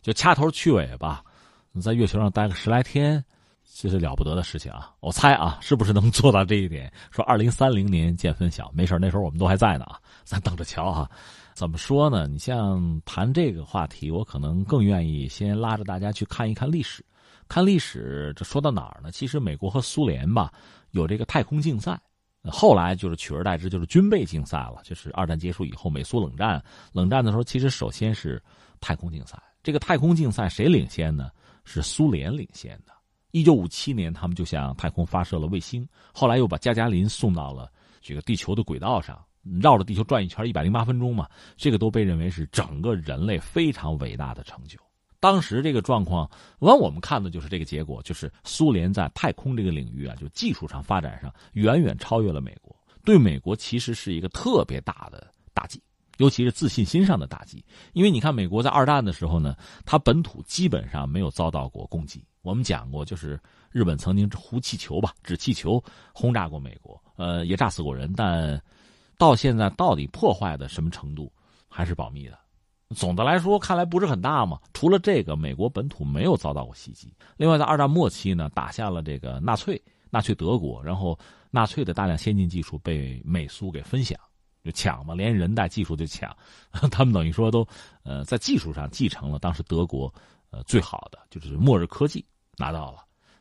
[0.00, 1.22] 就掐头去尾吧，
[1.72, 3.22] 你在月球上待个十来天。
[3.74, 4.92] 这是了不得的事情啊！
[5.00, 6.92] 我猜啊，是不是能做到这一点？
[7.10, 11.10] 说二零三零年见分晓，没事那时候我们都还在呢啊，咱等着瞧啊。
[11.54, 12.26] 怎么说呢？
[12.28, 17.04] 你像谈这个话题，我可能更愿意先拉着大家去看一看历史。
[17.48, 19.10] 看历史，这说到哪儿呢？
[19.10, 20.52] 其实美国和苏联吧，
[20.90, 21.98] 有这个太空竞赛，
[22.44, 24.80] 后来就是取而代之就是军备竞赛了。
[24.84, 26.62] 就是二战结束以后，美苏冷战，
[26.92, 28.40] 冷战的时候，其实首先是
[28.80, 29.42] 太空竞赛。
[29.62, 31.30] 这个太空竞赛谁领先呢？
[31.64, 32.92] 是苏联领先的。
[33.32, 37.70] 一九五七年，他们就向太空发射了卫星，后来又把加加林送到了
[38.00, 39.18] 这个地球的轨道上，
[39.60, 41.26] 绕着地球转一圈，一百零八分钟嘛，
[41.56, 44.78] 这个都被认为是整个人类非常伟大的成就。
[45.18, 55.82] 当时这个状况，完我们看的就是这个结果，就是苏联在太空这个领域啊，就技术上发展上远远超越了美国，对美国其实是一个特别大的打击。
[56.18, 57.64] 尤其是自信心上的打击，
[57.94, 59.56] 因为你看，美国在二战的时候呢，
[59.86, 62.22] 它本土基本上没有遭到过攻击。
[62.42, 63.40] 我们讲过，就是
[63.70, 65.82] 日本曾经呼气球吧，纸气球
[66.12, 68.60] 轰炸过美国，呃，也炸死过人，但
[69.16, 71.32] 到现在到底破坏的什么程度
[71.68, 72.38] 还是保密的。
[72.94, 74.60] 总的来说，看来不是很大嘛。
[74.74, 77.14] 除了这个，美国本土没有遭到过袭击。
[77.38, 79.80] 另外，在二战末期呢，打下了这个纳粹，
[80.10, 81.18] 纳粹德国，然后
[81.50, 84.18] 纳粹的大量先进技术被美苏给分享。
[84.62, 86.36] 就抢嘛，连人带技术就抢，
[86.90, 87.66] 他们等于说都，
[88.04, 90.12] 呃，在技术上继承了当时德国，
[90.50, 92.24] 呃，最好的就是末日科技
[92.62, 92.98] 拿到了，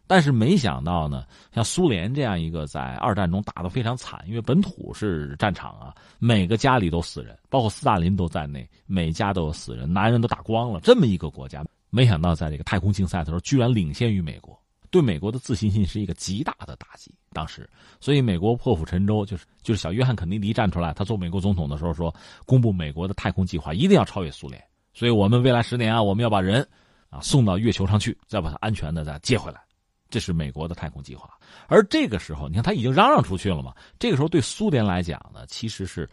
[0.07, 14.59] 但是没想到呢，像苏联这样一个在二战中打得非常惨，因为本土是战场啊，每个家里都死人，包括斯大林都在内，每家都有死人，男人都打光了，这么一个国家，没想到在这个太空竞赛的时候，居然领先于美国。
[14.89, 17.69] 对美国的自信心是一个极大的打击，当时，
[18.01, 22.13] 所以美国破釜沉舟，就是就是小约翰肯尼迪站出来，他做美国总统的时候说，
[22.45, 24.61] 公布美国的太空计划一定要超越苏联，
[24.93, 26.67] 所以我们未来十年啊，我们要把人
[27.11, 29.61] 啊送到月球上去，再把它安全的再接回来，
[30.09, 31.29] 这是美国的太空计划。
[31.67, 36.09] 而这个时候，你看他已经嚷嚷出去了嘛，这个时候对苏联来讲呢，其实是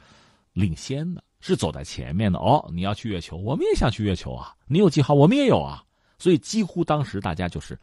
[0.53, 2.39] 领先的，是走在前面的。
[2.39, 5.83] 哦，你要去月球，我们也想去月球啊，你有计划，我们也有啊，
[6.19, 7.79] 所以几乎当时大家就是。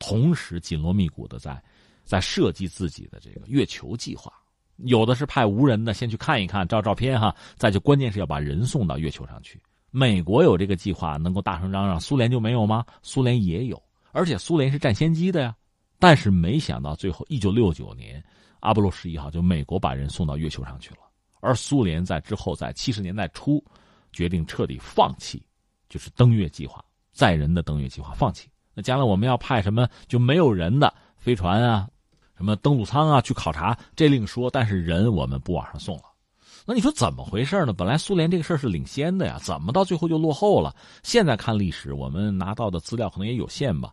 [0.00, 1.60] 同时紧锣密鼓的在，
[2.04, 4.32] 在设计自己的这个月球计划，
[4.76, 9.60] 有的是派无人的先去看一看，照照片哈，再就关键是要把人送到月球上去。
[9.90, 12.84] 美国有这个计划，能够大声嚷嚷，苏联就没有吗？
[13.02, 13.82] 苏联也有，
[14.12, 15.54] 而且苏联是占先机的呀。
[15.98, 18.22] 但是没想到最后，一九六九年
[18.60, 21.00] 阿波罗十一号就美国把人送到月球上去了，
[21.40, 23.64] 而苏联在之后在七十年代初
[24.12, 25.42] 决定彻底放弃，
[25.88, 28.48] 就是登月计划，载人的登月计划放弃。
[28.74, 31.88] 那将来我们要派什么就没有人的飞船啊，
[32.36, 34.48] 什么登陆舱啊去考察，这另说。
[34.48, 36.04] 但是人我们不往上送了，
[36.68, 37.72] 那你说怎么回事呢？
[37.72, 40.76] 本来苏联这个事儿是领先的呀，怎么到最后就落后了？
[41.02, 43.90] 现在看历史，我们拿到的资料可能也有限吧。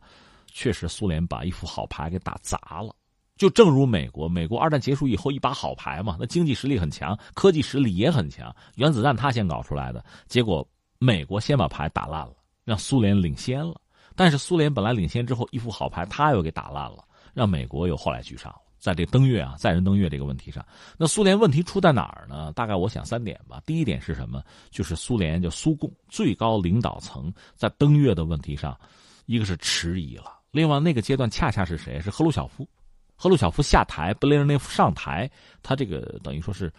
[0.47, 2.93] 确实，苏联把一副好牌给打砸了。
[3.37, 10.67] 就正如美国，美国二战结束以后一把好牌嘛，那经济实力很强，科技实力也很强，原子弹他先搞出来的，结果
[10.99, 12.33] 美国先把牌打烂了，
[12.65, 13.79] 让苏联领先了。
[14.17, 18.57] 但是苏联本来领先之后一副好牌，他又给打烂了，让美国又后来居上了。
[18.85, 20.63] 在这登月啊，载人登月这个问题上，
[20.95, 22.51] 那苏联问题出在哪儿呢？
[22.51, 23.59] 大概我想三点吧。
[23.65, 24.43] 第一点是什么？
[24.69, 28.79] 就是苏联就苏共最高领导层在登月的问题上，
[29.25, 30.39] 一个是迟疑了。
[30.51, 31.99] 另外那个阶段恰恰是谁？
[31.99, 32.69] 是赫鲁晓夫。
[33.15, 35.27] 赫鲁晓夫下台，布列日涅夫上台，
[35.63, 36.71] 他这个等于说是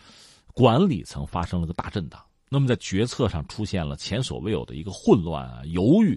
[0.55, 2.23] 管理层发生了个大震荡。
[2.49, 6.17] 那么在决策上出现了前所未有的一个混乱啊、犹豫，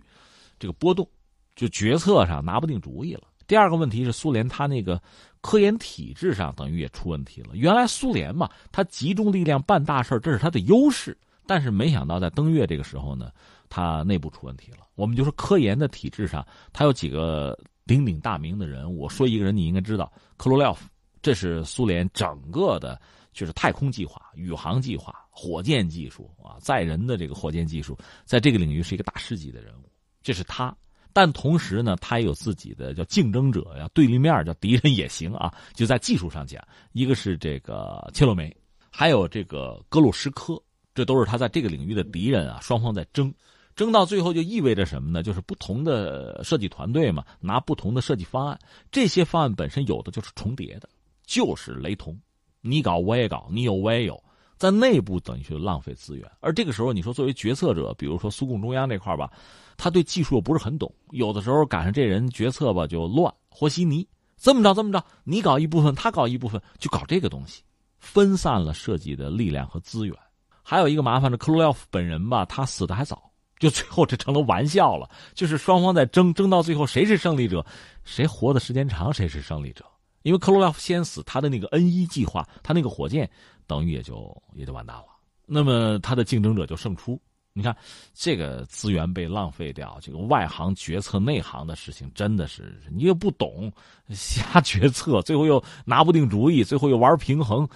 [0.59, 1.09] 这个波动，
[1.55, 3.23] 就决策上拿不定主意了。
[3.49, 5.01] 第二个问题是苏联他那个。
[5.41, 7.51] 科研体制上等于也出问题了。
[7.53, 11.17] 原来苏联嘛，它集中力量办大事这是它的优势。
[11.47, 13.31] 但是没想到在登月这个时候呢，
[13.69, 14.79] 它内部出问题了。
[14.95, 19.03] 我们就说科研的体制上，它有几个鼎鼎大名的人物。
[19.03, 20.89] 我说一个人你应该知道，克罗廖夫，
[21.21, 22.99] 这是苏联整个的，
[23.31, 29.89] 就是太空计划、宇航计划、火箭技术啊，载人的这个火箭技术，在这个领域是一个大师级的人物。
[30.21, 30.75] 这是他。
[31.19, 35.53] 但同时呢，他也有自己的叫竞争者呀，对立面叫敌人也行啊。
[35.73, 38.55] 就在技术上讲，一个是这个切洛梅，
[38.89, 40.57] 还有这个格鲁什科，
[40.95, 42.57] 这都是他在这个领域的敌人啊。
[42.61, 43.33] 双方在争，
[43.75, 45.21] 争到最后就意味着什么呢？
[45.21, 48.57] 就是不同的设计团队嘛，拿不同的设计方案，
[48.89, 50.87] 这些方案本身有的就是重叠的，
[51.25, 52.17] 就是雷同。
[52.61, 54.23] 你搞我也搞，你有我也有。
[54.59, 59.31] 在内部等于就浪费资源，而这个时候你说作为决策者，比如说苏共中央这块吧，
[59.77, 64.05] 他对技术又不是很懂，有的时候赶上这人决策吧就乱和稀泥，
[64.35, 67.63] 这么着这么着，你搞一部分，他搞一部分，就搞这个东西，
[67.99, 70.13] 分散了设计的力量和资源。
[70.61, 77.65] 还有一个麻烦的，克罗廖夫本人吧，他死的还早，就最后这成了玩笑了，就是双方在争，争到最后谁是胜利者，
[78.03, 79.85] 谁活的时间长谁是胜利者。
[80.21, 83.29] 因为克罗廖夫先死，他的那个 N 一计划，他那个火箭。
[83.67, 85.05] 等于也就也就完蛋了，
[85.45, 87.21] 那么他的竞争者就胜出。
[87.53, 87.75] 你看，
[88.15, 93.71] 这个资源被浪费掉，这个外行决策内行的事情，真的是你又不懂，
[94.09, 97.69] 瞎决策，最后又拿不定主意，最后又玩平衡，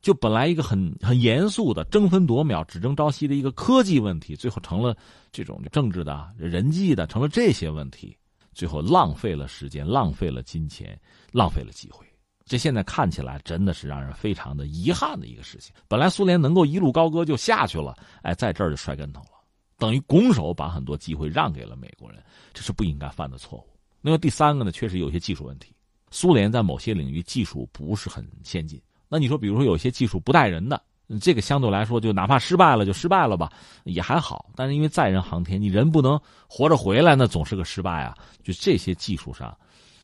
[0.00, 4.96] 就本来一个很很严肃的争分夺秒、只争朝夕的一个科技问题，最后成了
[5.30, 8.16] 这种政治的、人际的，成了这些问题，
[8.54, 10.98] 最后浪费了时间，浪费了金钱，
[11.34, 12.06] 浪费了机会。
[12.46, 15.74] 这现在看起来真的是让人非常的遗憾的一个事情。
[15.88, 19.40] 本来苏联能够一路高歌就下去了，哎，在这儿就摔跟头了，
[19.78, 22.22] 等于拱手把很多机会让给了美国人，
[22.52, 23.66] 这是不应该犯的错误。
[24.00, 25.74] 那么第三个呢，确实有些技术问题。
[26.10, 28.80] 苏联在某些领域技术不是很先进。
[29.08, 30.80] 那你说，比如说有些技术不带人的，
[31.22, 33.50] 这个相对来说就哪怕失败了就失败了吧，
[33.84, 34.50] 也还好。
[34.54, 38.14] 但是因为载人航天，你人不能活着回来，那总是个失败啊。
[38.42, 39.56] 就这些技术上。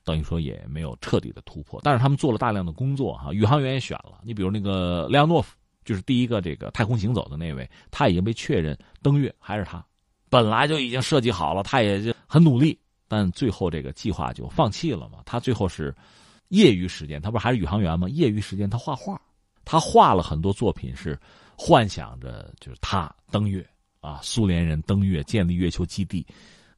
[0.05, 4.21] 等于说也没有彻底的突破，但是他们做了大量的工作哈，宇航员也选了。
[4.23, 9.85] 你比如那个莱昂诺夫，就是第一个这个太空行走的那位，他已经被确认登月，还是他，
[10.29, 12.79] 本来就已经设计好了，他也就很努力，
[13.09, 15.19] 但最后这个计划就放弃了嘛。
[15.27, 15.95] 他最后是
[16.49, 18.09] 业余时间，他不是还是宇航员吗？
[18.09, 19.21] 业余时间他画画，
[19.65, 21.19] 他画了很多作品，是
[21.57, 23.65] 幻想着就是他登月
[24.01, 26.27] 啊，苏联人登月建立月球基地，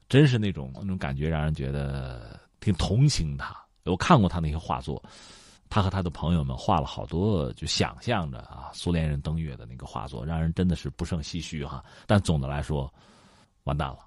[0.08, 2.40] 真是那种那种感觉，让人觉得。
[2.62, 3.54] 挺同情他，
[3.84, 5.02] 我看过他那些画作，
[5.68, 11.84] 他和他的朋友们画了好多，就想象着啊，苏联人登月的那个画作，让人真的是不胜唏嘘哈。
[12.06, 12.92] 但总的来说，
[13.64, 13.98] 完蛋了，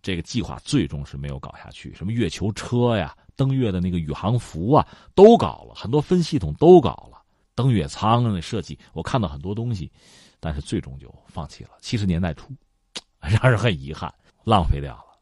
[0.00, 1.92] 这个计划最终是没有搞下去。
[1.92, 4.86] 什么月球车呀，登月的那个宇航服啊，
[5.16, 7.20] 都搞了很多分系统都搞了，
[7.56, 9.90] 登月舱那设计，我看到很多东西，
[10.38, 11.70] 但是最终就放弃了。
[11.80, 12.52] 七十年代初，
[13.18, 14.12] 让人很遗憾，
[14.44, 15.13] 浪费掉了。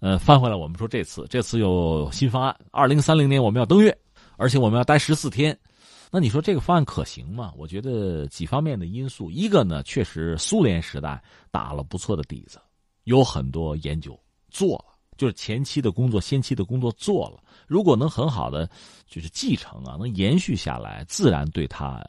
[0.00, 2.56] 呃，翻回来，我们说这次，这次有新方案。
[2.70, 3.96] 二零三零年我们要登月，
[4.36, 5.58] 而且我们要待十四天。
[6.10, 7.52] 那你说这个方案可行吗？
[7.56, 9.30] 我觉得几方面的因素。
[9.30, 12.58] 一个呢，确实苏联时代打了不错的底子，
[13.04, 14.18] 有很多研究
[14.48, 17.42] 做了，就是前期的工作、先期的工作做了。
[17.66, 18.70] 如果能很好的
[19.06, 22.02] 就是继承啊，能延续下来，自然对他。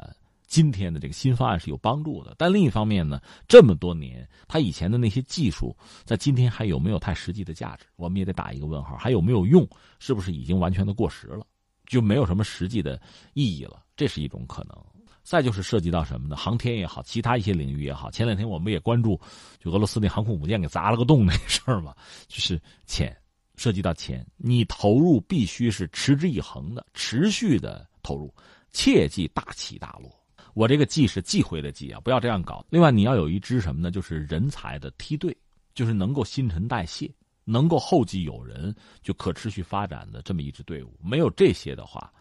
[0.50, 5.74] 今天的这个新方案是有帮助的，但另一方面呢，这么多年他以前的那些技术，
[6.04, 7.86] 在今天还有没有太实际的价值？
[7.96, 9.66] 我们也得打一个问号，还有没有用？
[10.00, 11.46] 是不是已经完全的过时了，
[11.86, 13.00] 就没有什么实际的
[13.34, 13.84] 意义了？
[13.96, 14.76] 这是一种可能。
[15.22, 16.36] 再就是涉及到什么呢？
[16.36, 18.10] 航天也好，其他一些领域也好。
[18.10, 19.22] 前两天我们也关注，
[19.60, 21.96] 就俄罗斯那航空母舰给砸了个洞那事儿嘛，
[22.28, 23.16] 就是钱，
[23.56, 28.34] 涉及到钱，你投入必须是持之以恒的、持续的投入，
[28.72, 30.19] 切忌大起大落。
[30.60, 32.66] 我这个忌是忌讳的忌啊，不要这样搞。
[32.70, 33.90] 另外，你要有一支什么呢？
[33.90, 35.34] 就是人才的梯队，
[35.74, 37.10] 就是能够新陈代谢、
[37.46, 40.94] 能够后继有人、就可持续发展的这么一支队伍。
[41.02, 42.12] 没有这些的话，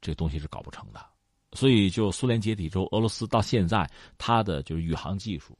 [0.00, 1.00] 这东西是搞不成的。
[1.52, 3.88] 所以，就苏联解体之后，俄罗斯到现在
[4.18, 5.56] 它的就是宇航技术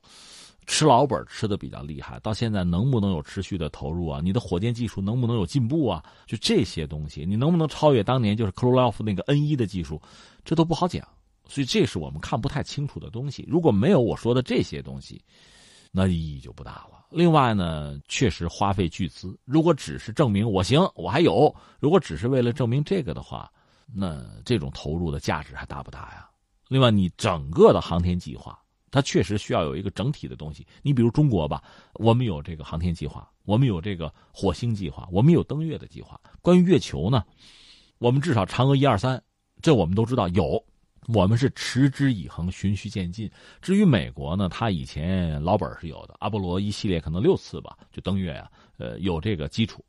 [0.67, 2.19] 吃老本吃的比较厉害。
[2.19, 4.21] 到现在能不能有持续的投入啊？
[4.21, 6.05] 你的火箭技术能不能有进步啊？
[6.27, 10.03] 就这些东西，你能不能超越当年就是克罗廖夫那个 N 一的技术，
[10.45, 11.07] 这都不好讲。
[11.47, 13.45] 所以这是我们看不太清楚的东西。
[13.49, 15.23] 如果没有我说的这些东西，
[15.93, 17.07] 那意义就不大了。
[17.11, 19.39] 另外呢，确实花费巨资。
[19.45, 23.49] 如果只是证明我行，我还有；如果只是为了证明这个的话，
[23.95, 26.29] 那这种投入的价值还大不大呀？
[26.69, 28.59] 另外，你整个的航天计划，
[28.91, 30.67] 它确实需要有一个整体的东西。
[30.83, 36.21] 你比如中国吧，我们有这个航天计划，我们有这个火星计划，我们有登月的计划。
[36.41, 37.23] 关于月球呢，
[37.99, 39.23] 我们至少嫦娥一二三，
[39.63, 40.61] 这我们都知道有。
[41.09, 43.31] 我们是持之以恒、循序渐进。
[43.61, 49.85] 至于美国呢，它以前老本是有的，阿波罗一系列可能六次吧，就登月呀，呃，有这个基础。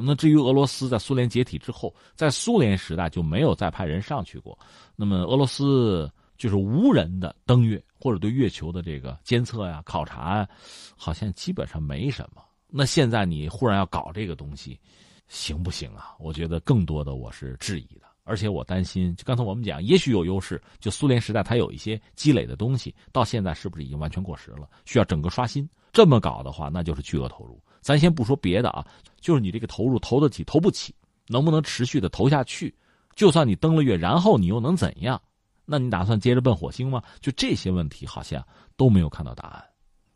[0.00, 4.56] 那至于俄罗斯，在苏联解体之后，在苏联时代就没有再派人上去过。
[4.94, 10.48] 那么俄罗斯就是无人的登月或者对月球的这个监测呀、考察，
[10.96, 12.42] 好像基本上没什么。
[12.68, 14.78] 那现在你忽然要搞这个东西，
[15.26, 16.14] 行不行啊？
[16.20, 18.07] 我觉得更多的我是质疑的。
[18.28, 24.68] 而且我担心，就刚才我们讲，也许有优势，就苏联时代它有一些积累的东西，到现在是不是已经完全过时了？
[24.84, 25.66] 需要整个刷新。
[25.92, 27.58] 这么搞的话，那就是巨额投入。
[27.80, 28.86] 咱先不说别的啊，
[29.18, 30.94] 就是你这个投入投得起，投不起，
[31.26, 32.74] 能不能持续的投下去？
[33.16, 35.20] 就算你登了月，然后你又能怎样？
[35.64, 37.02] 那你打算接着奔火星吗？
[37.20, 39.64] 就这些问题，好像都没有看到答案。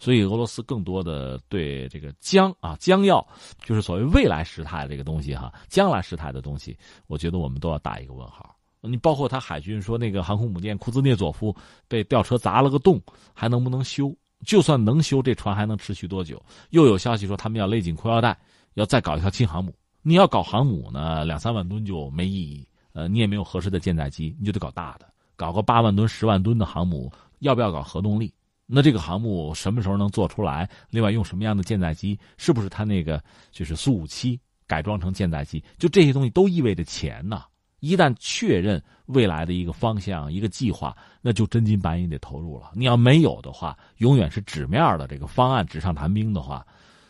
[0.03, 3.25] 所以俄罗斯更多的对这个将啊将要，
[3.65, 6.77] 就是所谓未来时态这个东西哈，将来时态的东西，
[7.07, 8.53] 我觉得我们都要打一个问号。
[8.81, 11.55] 你包括他海军说那个航空母舰库兹涅佐夫
[11.87, 13.01] 被吊车砸了个洞，
[13.33, 14.13] 还能不能修？
[14.45, 16.45] 就算能修，这船还能持续多久？
[16.71, 18.37] 又有消息说他们要勒紧裤腰带，
[18.75, 19.73] 要再搞一条新航母。
[20.03, 22.67] 你要搞航母呢，两三万吨就没意义。
[22.93, 27.09] 呃，你也没有合适的舰载机，你就得搞大的，搞个八万吨、十万吨的航母。
[27.39, 28.35] 要不要搞核动力？
[28.75, 30.67] 那这个航母什么时候能做出来？
[30.89, 32.19] 另外用什么样的舰载机？
[32.39, 35.63] 是不是它那个就是苏五七改装成舰载机？
[35.79, 37.45] 就这些东西都意味着钱呐。
[37.81, 42.71] 一旦确认未来的一个方向、一个计划，那就真金白银得投入了。
[42.75, 46.65] 你要没有的话，永远是纸面的这个方案，纸上谈兵的话，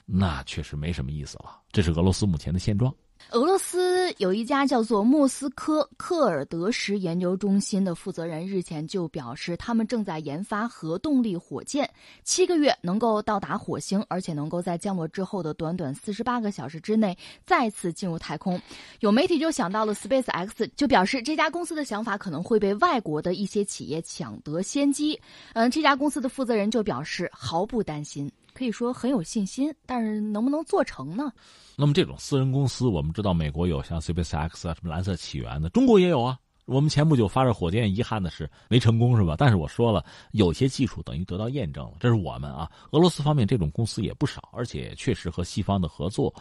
[0.07, 1.61] 那确实没什么意思了。
[1.71, 2.91] 这是俄罗斯目前的现状。
[3.33, 11.89] 俄罗斯有一家叫做莫斯科科尔德什研究中心的负责人日前就表示，他们正在研发核动力火箭，
[12.23, 18.61] 七个月能够到达火星，而且能够在降落之后的短短四十八个小时之内再次进入太空。
[19.01, 25.21] 有媒体就想到了 Space X，就表示这家公司的想法可能会被外国的一些企业抢得先机。
[25.55, 28.31] 嗯，这家公司的负责人就表示毫不担心。
[28.55, 31.33] 可以说很有信心，但是能不能做成呢？
[31.77, 36.39] 那么这种私人公司，我们知道美国有像 SpaceX 啊，什么蓝色起源的，中国也有啊。
[36.65, 39.35] 我们前不久发射火箭，遗憾的是没成功，是吧？
[39.37, 41.95] 但是我说了，有些技术等于得到验证了。
[41.99, 46.33] 这是我们啊，俄罗斯方面这种公司也不少，而且确实和西方的合作，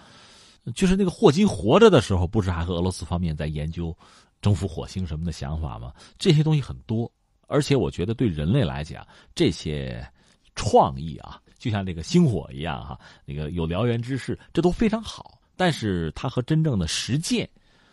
[0.76, 3.98] 就是那个霍金活着的时候，不是还和俄罗斯方面在研究
[4.42, 5.92] 征服火星什么的想法吗？
[6.20, 7.12] 这些东西很多，
[7.48, 10.08] 而且我觉得对人类来讲，这些
[10.54, 11.42] 创意啊。
[11.62, 15.40] 就像这个星火一样哈，那个有燎原之势，这都非常好。
[15.56, 17.48] 但是它和真正的实践，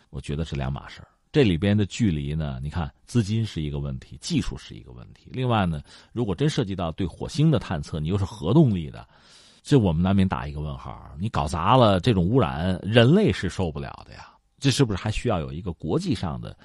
[0.09, 5.29] 我觉得是两码事这里边的距离呢，你看资金是一个问题，技术是一个问题。
[5.31, 9.07] 另外呢，如果真涉及到对火星的探测，你又是核动力的，
[9.61, 11.15] 这我们难免打一个问号。
[11.19, 14.33] 你搞砸了这种污染，人类是受不了的呀。
[14.57, 16.57] 这是不是还需要有一个国际上的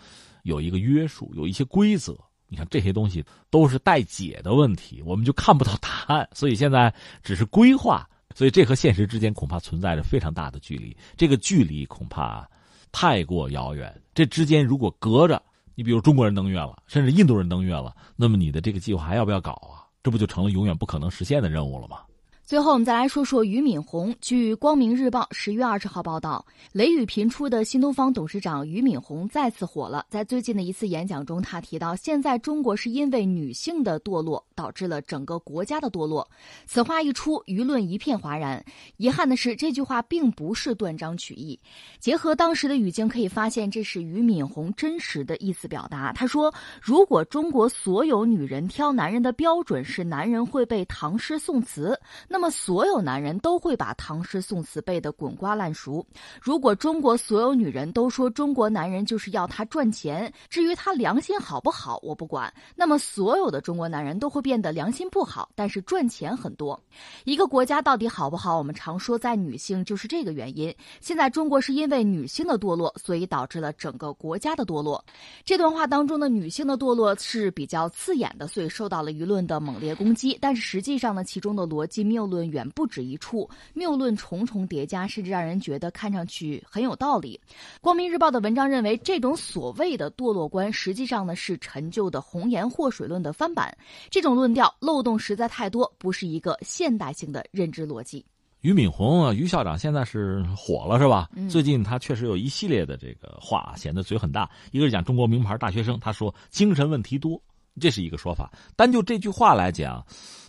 [0.45, 2.19] 有一个约束，有一些规则？
[2.55, 12.49] 你看这些东西都是待解的问题，我们就看不到答案，所以现在只是规划，所以这和现实之间恐怕存在着非常大的距离，这个距离恐怕
[12.93, 13.93] 太过遥远。
[14.15, 15.43] 这之间如果隔着，
[15.75, 19.83] 你比如中国人登月了，甚至印度人登月了，那么你的这个计划还要不要搞啊？
[20.05, 22.03] 这不就成了永远不可能实现的任务了吗？
[22.47, 24.15] 最后，我们再来说说俞敏洪。
[24.21, 30.05] 据《光明日报》十月二十号报道，雷雨频出的新东方董事长俞敏洪再次火了。
[30.11, 36.29] 在最近的一次演讲中，他提到，现在中国是因为女性的堕落导致了整个国家的堕落。
[36.67, 38.63] 此话一出，舆论一片哗然。
[38.99, 41.59] 遗憾的是，这句话并不是断章取义。
[41.99, 46.13] 结合当时的语境，可以发现这是俞敏洪真实的意思表达。
[46.13, 51.99] 他说：“如果中国所有女人挑男人的标准是男人会背唐诗宋词，
[52.35, 56.05] 那么所有男人都会把唐诗宋词背得滚瓜烂熟。
[56.43, 66.83] 如果中国所有女人都说中国男人就是要他赚钱，至于他良心好不好，我不管，那么所有的中国男人都会变得良心不好，但是赚钱很多。
[67.23, 68.59] 一个国家到底好不好？
[68.59, 70.75] 我们常说在女性，就是这个原因。
[71.01, 75.05] 现在中国是因为女性的堕落，所以导致了整个国家的堕落。
[75.45, 80.37] 这段话当中的女性的堕落是比较刺眼的，所以受到了舆论的猛烈攻击。
[80.41, 87.41] 但是实际上呢，其中的逻辑谬论远不止一处，谬论重重叠加，甚至让人觉得看上去很有道理。
[87.81, 93.77] 光明日报的文章认为，这种所谓的堕落观，实际上呢是陈旧的红颜祸水论的翻版。
[94.11, 98.25] 这种论调漏洞实在太多，不是一个现代性的认知逻辑。
[98.61, 101.29] 俞敏洪啊，俞校长现在是火了是吧？
[101.51, 104.51] 最近他确实有一系列的这个话，显得嘴很大。
[104.73, 107.39] 一个是讲中国名牌大学生，他说精神问题多，
[107.79, 108.51] 这是一个说法。
[108.75, 110.03] 单就这句话来讲，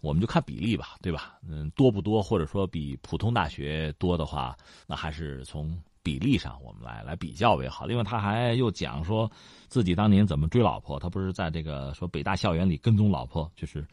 [0.06, 1.40] 我们就看比例吧，对吧？
[1.50, 7.86] 嗯，多不多，或者说比普通大学多的话，那还是从比例上我们来来比较为好。
[7.86, 9.30] 另外，他还又讲说
[9.68, 13.84] 自己当年怎么追老婆，他不是在这个说北大校园里跟踪老婆，就是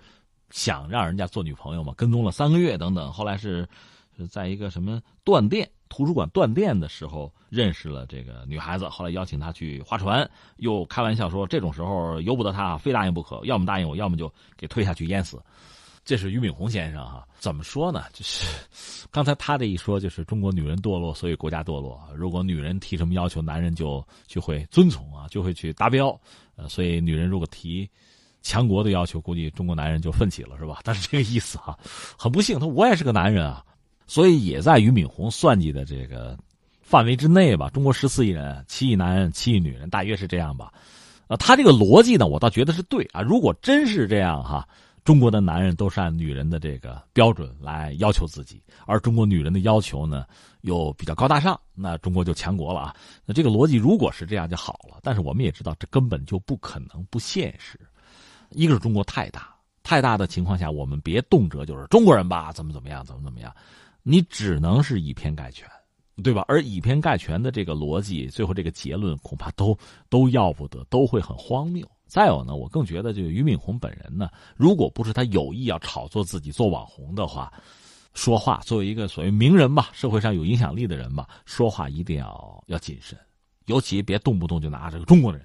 [0.51, 3.67] 想让人家做女朋友嘛，跟踪了三个月等等，后来是。
[4.31, 15.43] 在一个什么断电图书馆断电的时候认识了这个女孩子，后来邀请她去划船，又开玩笑说这种时候由不得她，非答应不可，要么答应我，要么就给推下去淹死。
[16.05, 18.05] 这是俞敏洪先生哈，怎么说呢？
[18.13, 18.45] 就是
[19.11, 22.01] 刚才他这一说，就是中国女人堕落，所以国家堕落。
[22.17, 26.09] 如果女人提什么要求，男人就就会遵从啊，就会去达标。
[26.57, 27.89] 呃，所以女人如果提
[28.43, 30.81] 强国的要求，估计中国男人就奋起了，是吧？
[30.83, 31.79] 但是这个意思哈，
[32.19, 33.65] 很不幸，他我也是个男人啊。
[34.09, 36.37] 所以也在俞敏洪算计的这个
[36.83, 37.71] 范围之内吧。
[37.71, 40.71] 中国十四亿人，七亿男人，七亿女人，大约是这样吧。
[41.29, 43.23] 呃，他这个逻辑呢，我倒觉得是对啊。
[43.23, 44.69] 如果真是这样哈，
[45.05, 50.25] 中国的男人都是按女人的这个标准来要求自己，而中国女人的要求呢
[50.61, 52.95] 又比较高大上，那中国就强国了啊。
[53.25, 54.99] 那这个逻辑如果是这样就好了。
[55.03, 57.81] 但是我们也知道，这根本就不可能，不现实。
[58.51, 63.53] 一个是中国太大，太大的情况下，我们别动辄就是中国人吧，怎么怎么样，怎么怎么样。
[64.05, 65.69] 你只能是以偏概全，
[66.23, 66.45] 对吧？
[66.47, 69.77] 而以偏概全的这个逻辑，最后这个结论恐怕都
[70.09, 71.85] 都要不得，都会很荒谬。
[72.13, 77.51] 再有呢，我更觉得，就俞敏洪本人呢，如果不是他有意要炒作自己做网红的话，
[78.13, 83.19] 说话作为一个所谓名人吧，社会上有影响力的人吧，说话一定要要谨慎，
[83.65, 85.43] 尤其别动不动就拿这个中国人、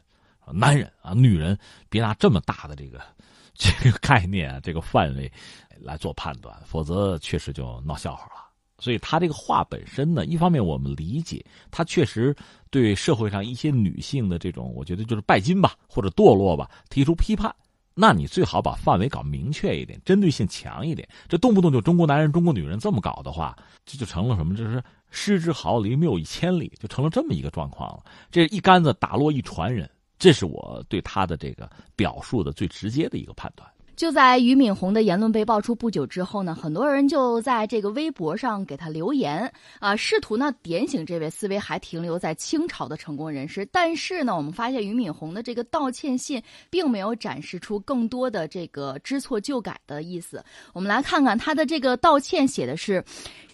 [0.52, 1.58] 男人啊、女人，
[1.88, 3.02] 别拿这么大的这个
[3.56, 5.32] 这个概念、这个范围
[5.80, 8.47] 来做判断，否则确实就闹笑话了。
[8.80, 12.36] 所以他这个话本身呢，一方面我们理解，他确实
[12.70, 17.54] 对社会上一些女性的这种，我觉得就是拜金吧，或者堕落吧，提出批判。
[18.00, 21.10] 那你最好把范围搞明确一点，针对性强一点。
[21.28, 23.58] 这动不动就中国男人、中国女人这么搞的话，
[23.88, 24.56] 这就成了什么？
[24.56, 28.04] 这是失之毫厘，谬以千里，就成了这么一个状况了。
[28.30, 33.68] 这一竿子打落一船人，这是我对他的这个表述的最直接的一个判断。
[33.98, 43.66] 就在俞敏洪的言论被爆出不久之后呢，很多人就在这个微博上给他留言啊，试图呢点醒这位思维还停留在清朝的成功人士。
[43.72, 46.40] 但是呢，我们发现俞敏洪的这个道歉信
[46.70, 50.46] 并没有展示出更多的这个知错就改的意思。
[50.74, 53.04] 我们来看看他的这个道歉写的是。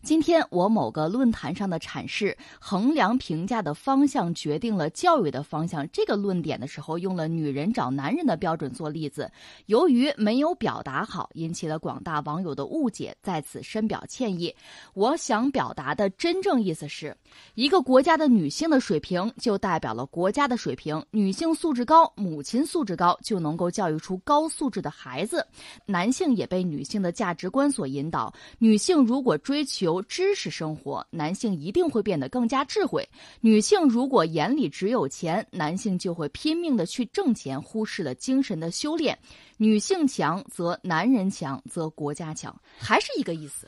[0.04, 5.88] 今天我某个论坛上的阐释，衡量评价的方向决定了教育的方向。
[5.94, 9.32] 这个论点的时候，用了女人找男人的标准做例子，
[9.68, 14.52] 由于没没有表达好，引起了广大网友的误解，在此深表歉意。
[14.96, 17.16] 我想表达的真正意思是，
[17.54, 21.00] 一个国家的女性的水平就代表了国家的水平。
[21.12, 25.46] 女性素质高，母亲素质高，就能够教育出高素质的孩子。
[25.86, 28.34] 男性也被女性的价值观所引导。
[28.58, 33.08] 女性如果追求，知识生活，男性一定会变得更加智慧。
[33.40, 39.16] 女性如果眼里只有钱，男性就会拼命的去挣钱，忽视了精神的修炼。
[39.64, 43.66] 女性强则男人强，则国家强，还是一个意思。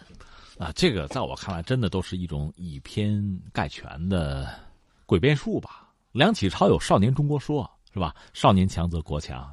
[0.58, 3.24] 啊，这个在我看来，真的都是一种以偏
[3.54, 4.54] 概全的
[5.08, 5.90] 诡辩术吧。
[6.12, 8.14] 梁启超有《少年中国说》，是吧？
[8.34, 9.50] 少年强则国强。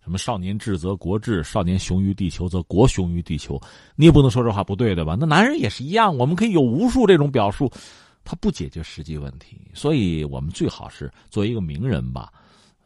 [0.00, 3.60] 什么少年智则国智，少年雄于地球则国雄于地球，
[3.96, 5.16] 你也不能说这话不对，对吧？
[5.18, 7.68] 那男人也是一样，我们可以有无数这种表述，
[8.22, 9.60] 他不解决实际问题。
[9.74, 12.32] 所以我们最好是作为一个名人吧，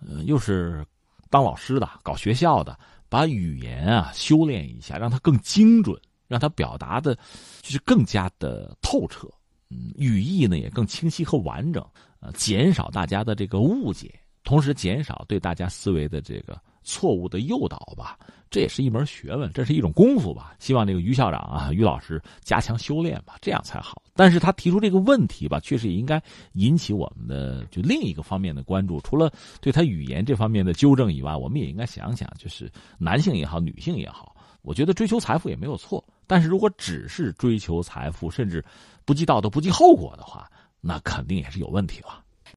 [0.00, 0.82] 呃，又是
[1.28, 2.78] 当老师的，搞学校的。
[3.14, 5.96] 把语言啊修炼一下，让它更精准，
[6.26, 7.14] 让它表达的，
[7.62, 9.28] 就是更加的透彻，
[9.70, 11.80] 嗯，语义呢也更清晰和完整，
[12.18, 14.12] 呃，减少大家的这个误解，
[14.42, 18.16] 同时减少对大家思维的这个错误的诱导吧。
[18.51, 20.55] 这也是一门学问，这是一种功夫吧。
[20.61, 24.01] 希望这个于校长啊，于老师加强修炼吧，这样才好。
[24.14, 26.22] 但是他提出这个问题吧，确实也应该
[26.53, 29.01] 引起我们的就另一个方面的关注。
[29.01, 36.05] 除了对他语言这方面的纠正以外，我们也应该想想，就是男性也好，女性也好，我觉得追求财富也没有错。
[36.28, 38.64] 但是如果只是追求财富，甚至
[39.05, 40.49] 不计道德、不计后果的话，
[40.80, 42.24] 那肯定也是有问题了。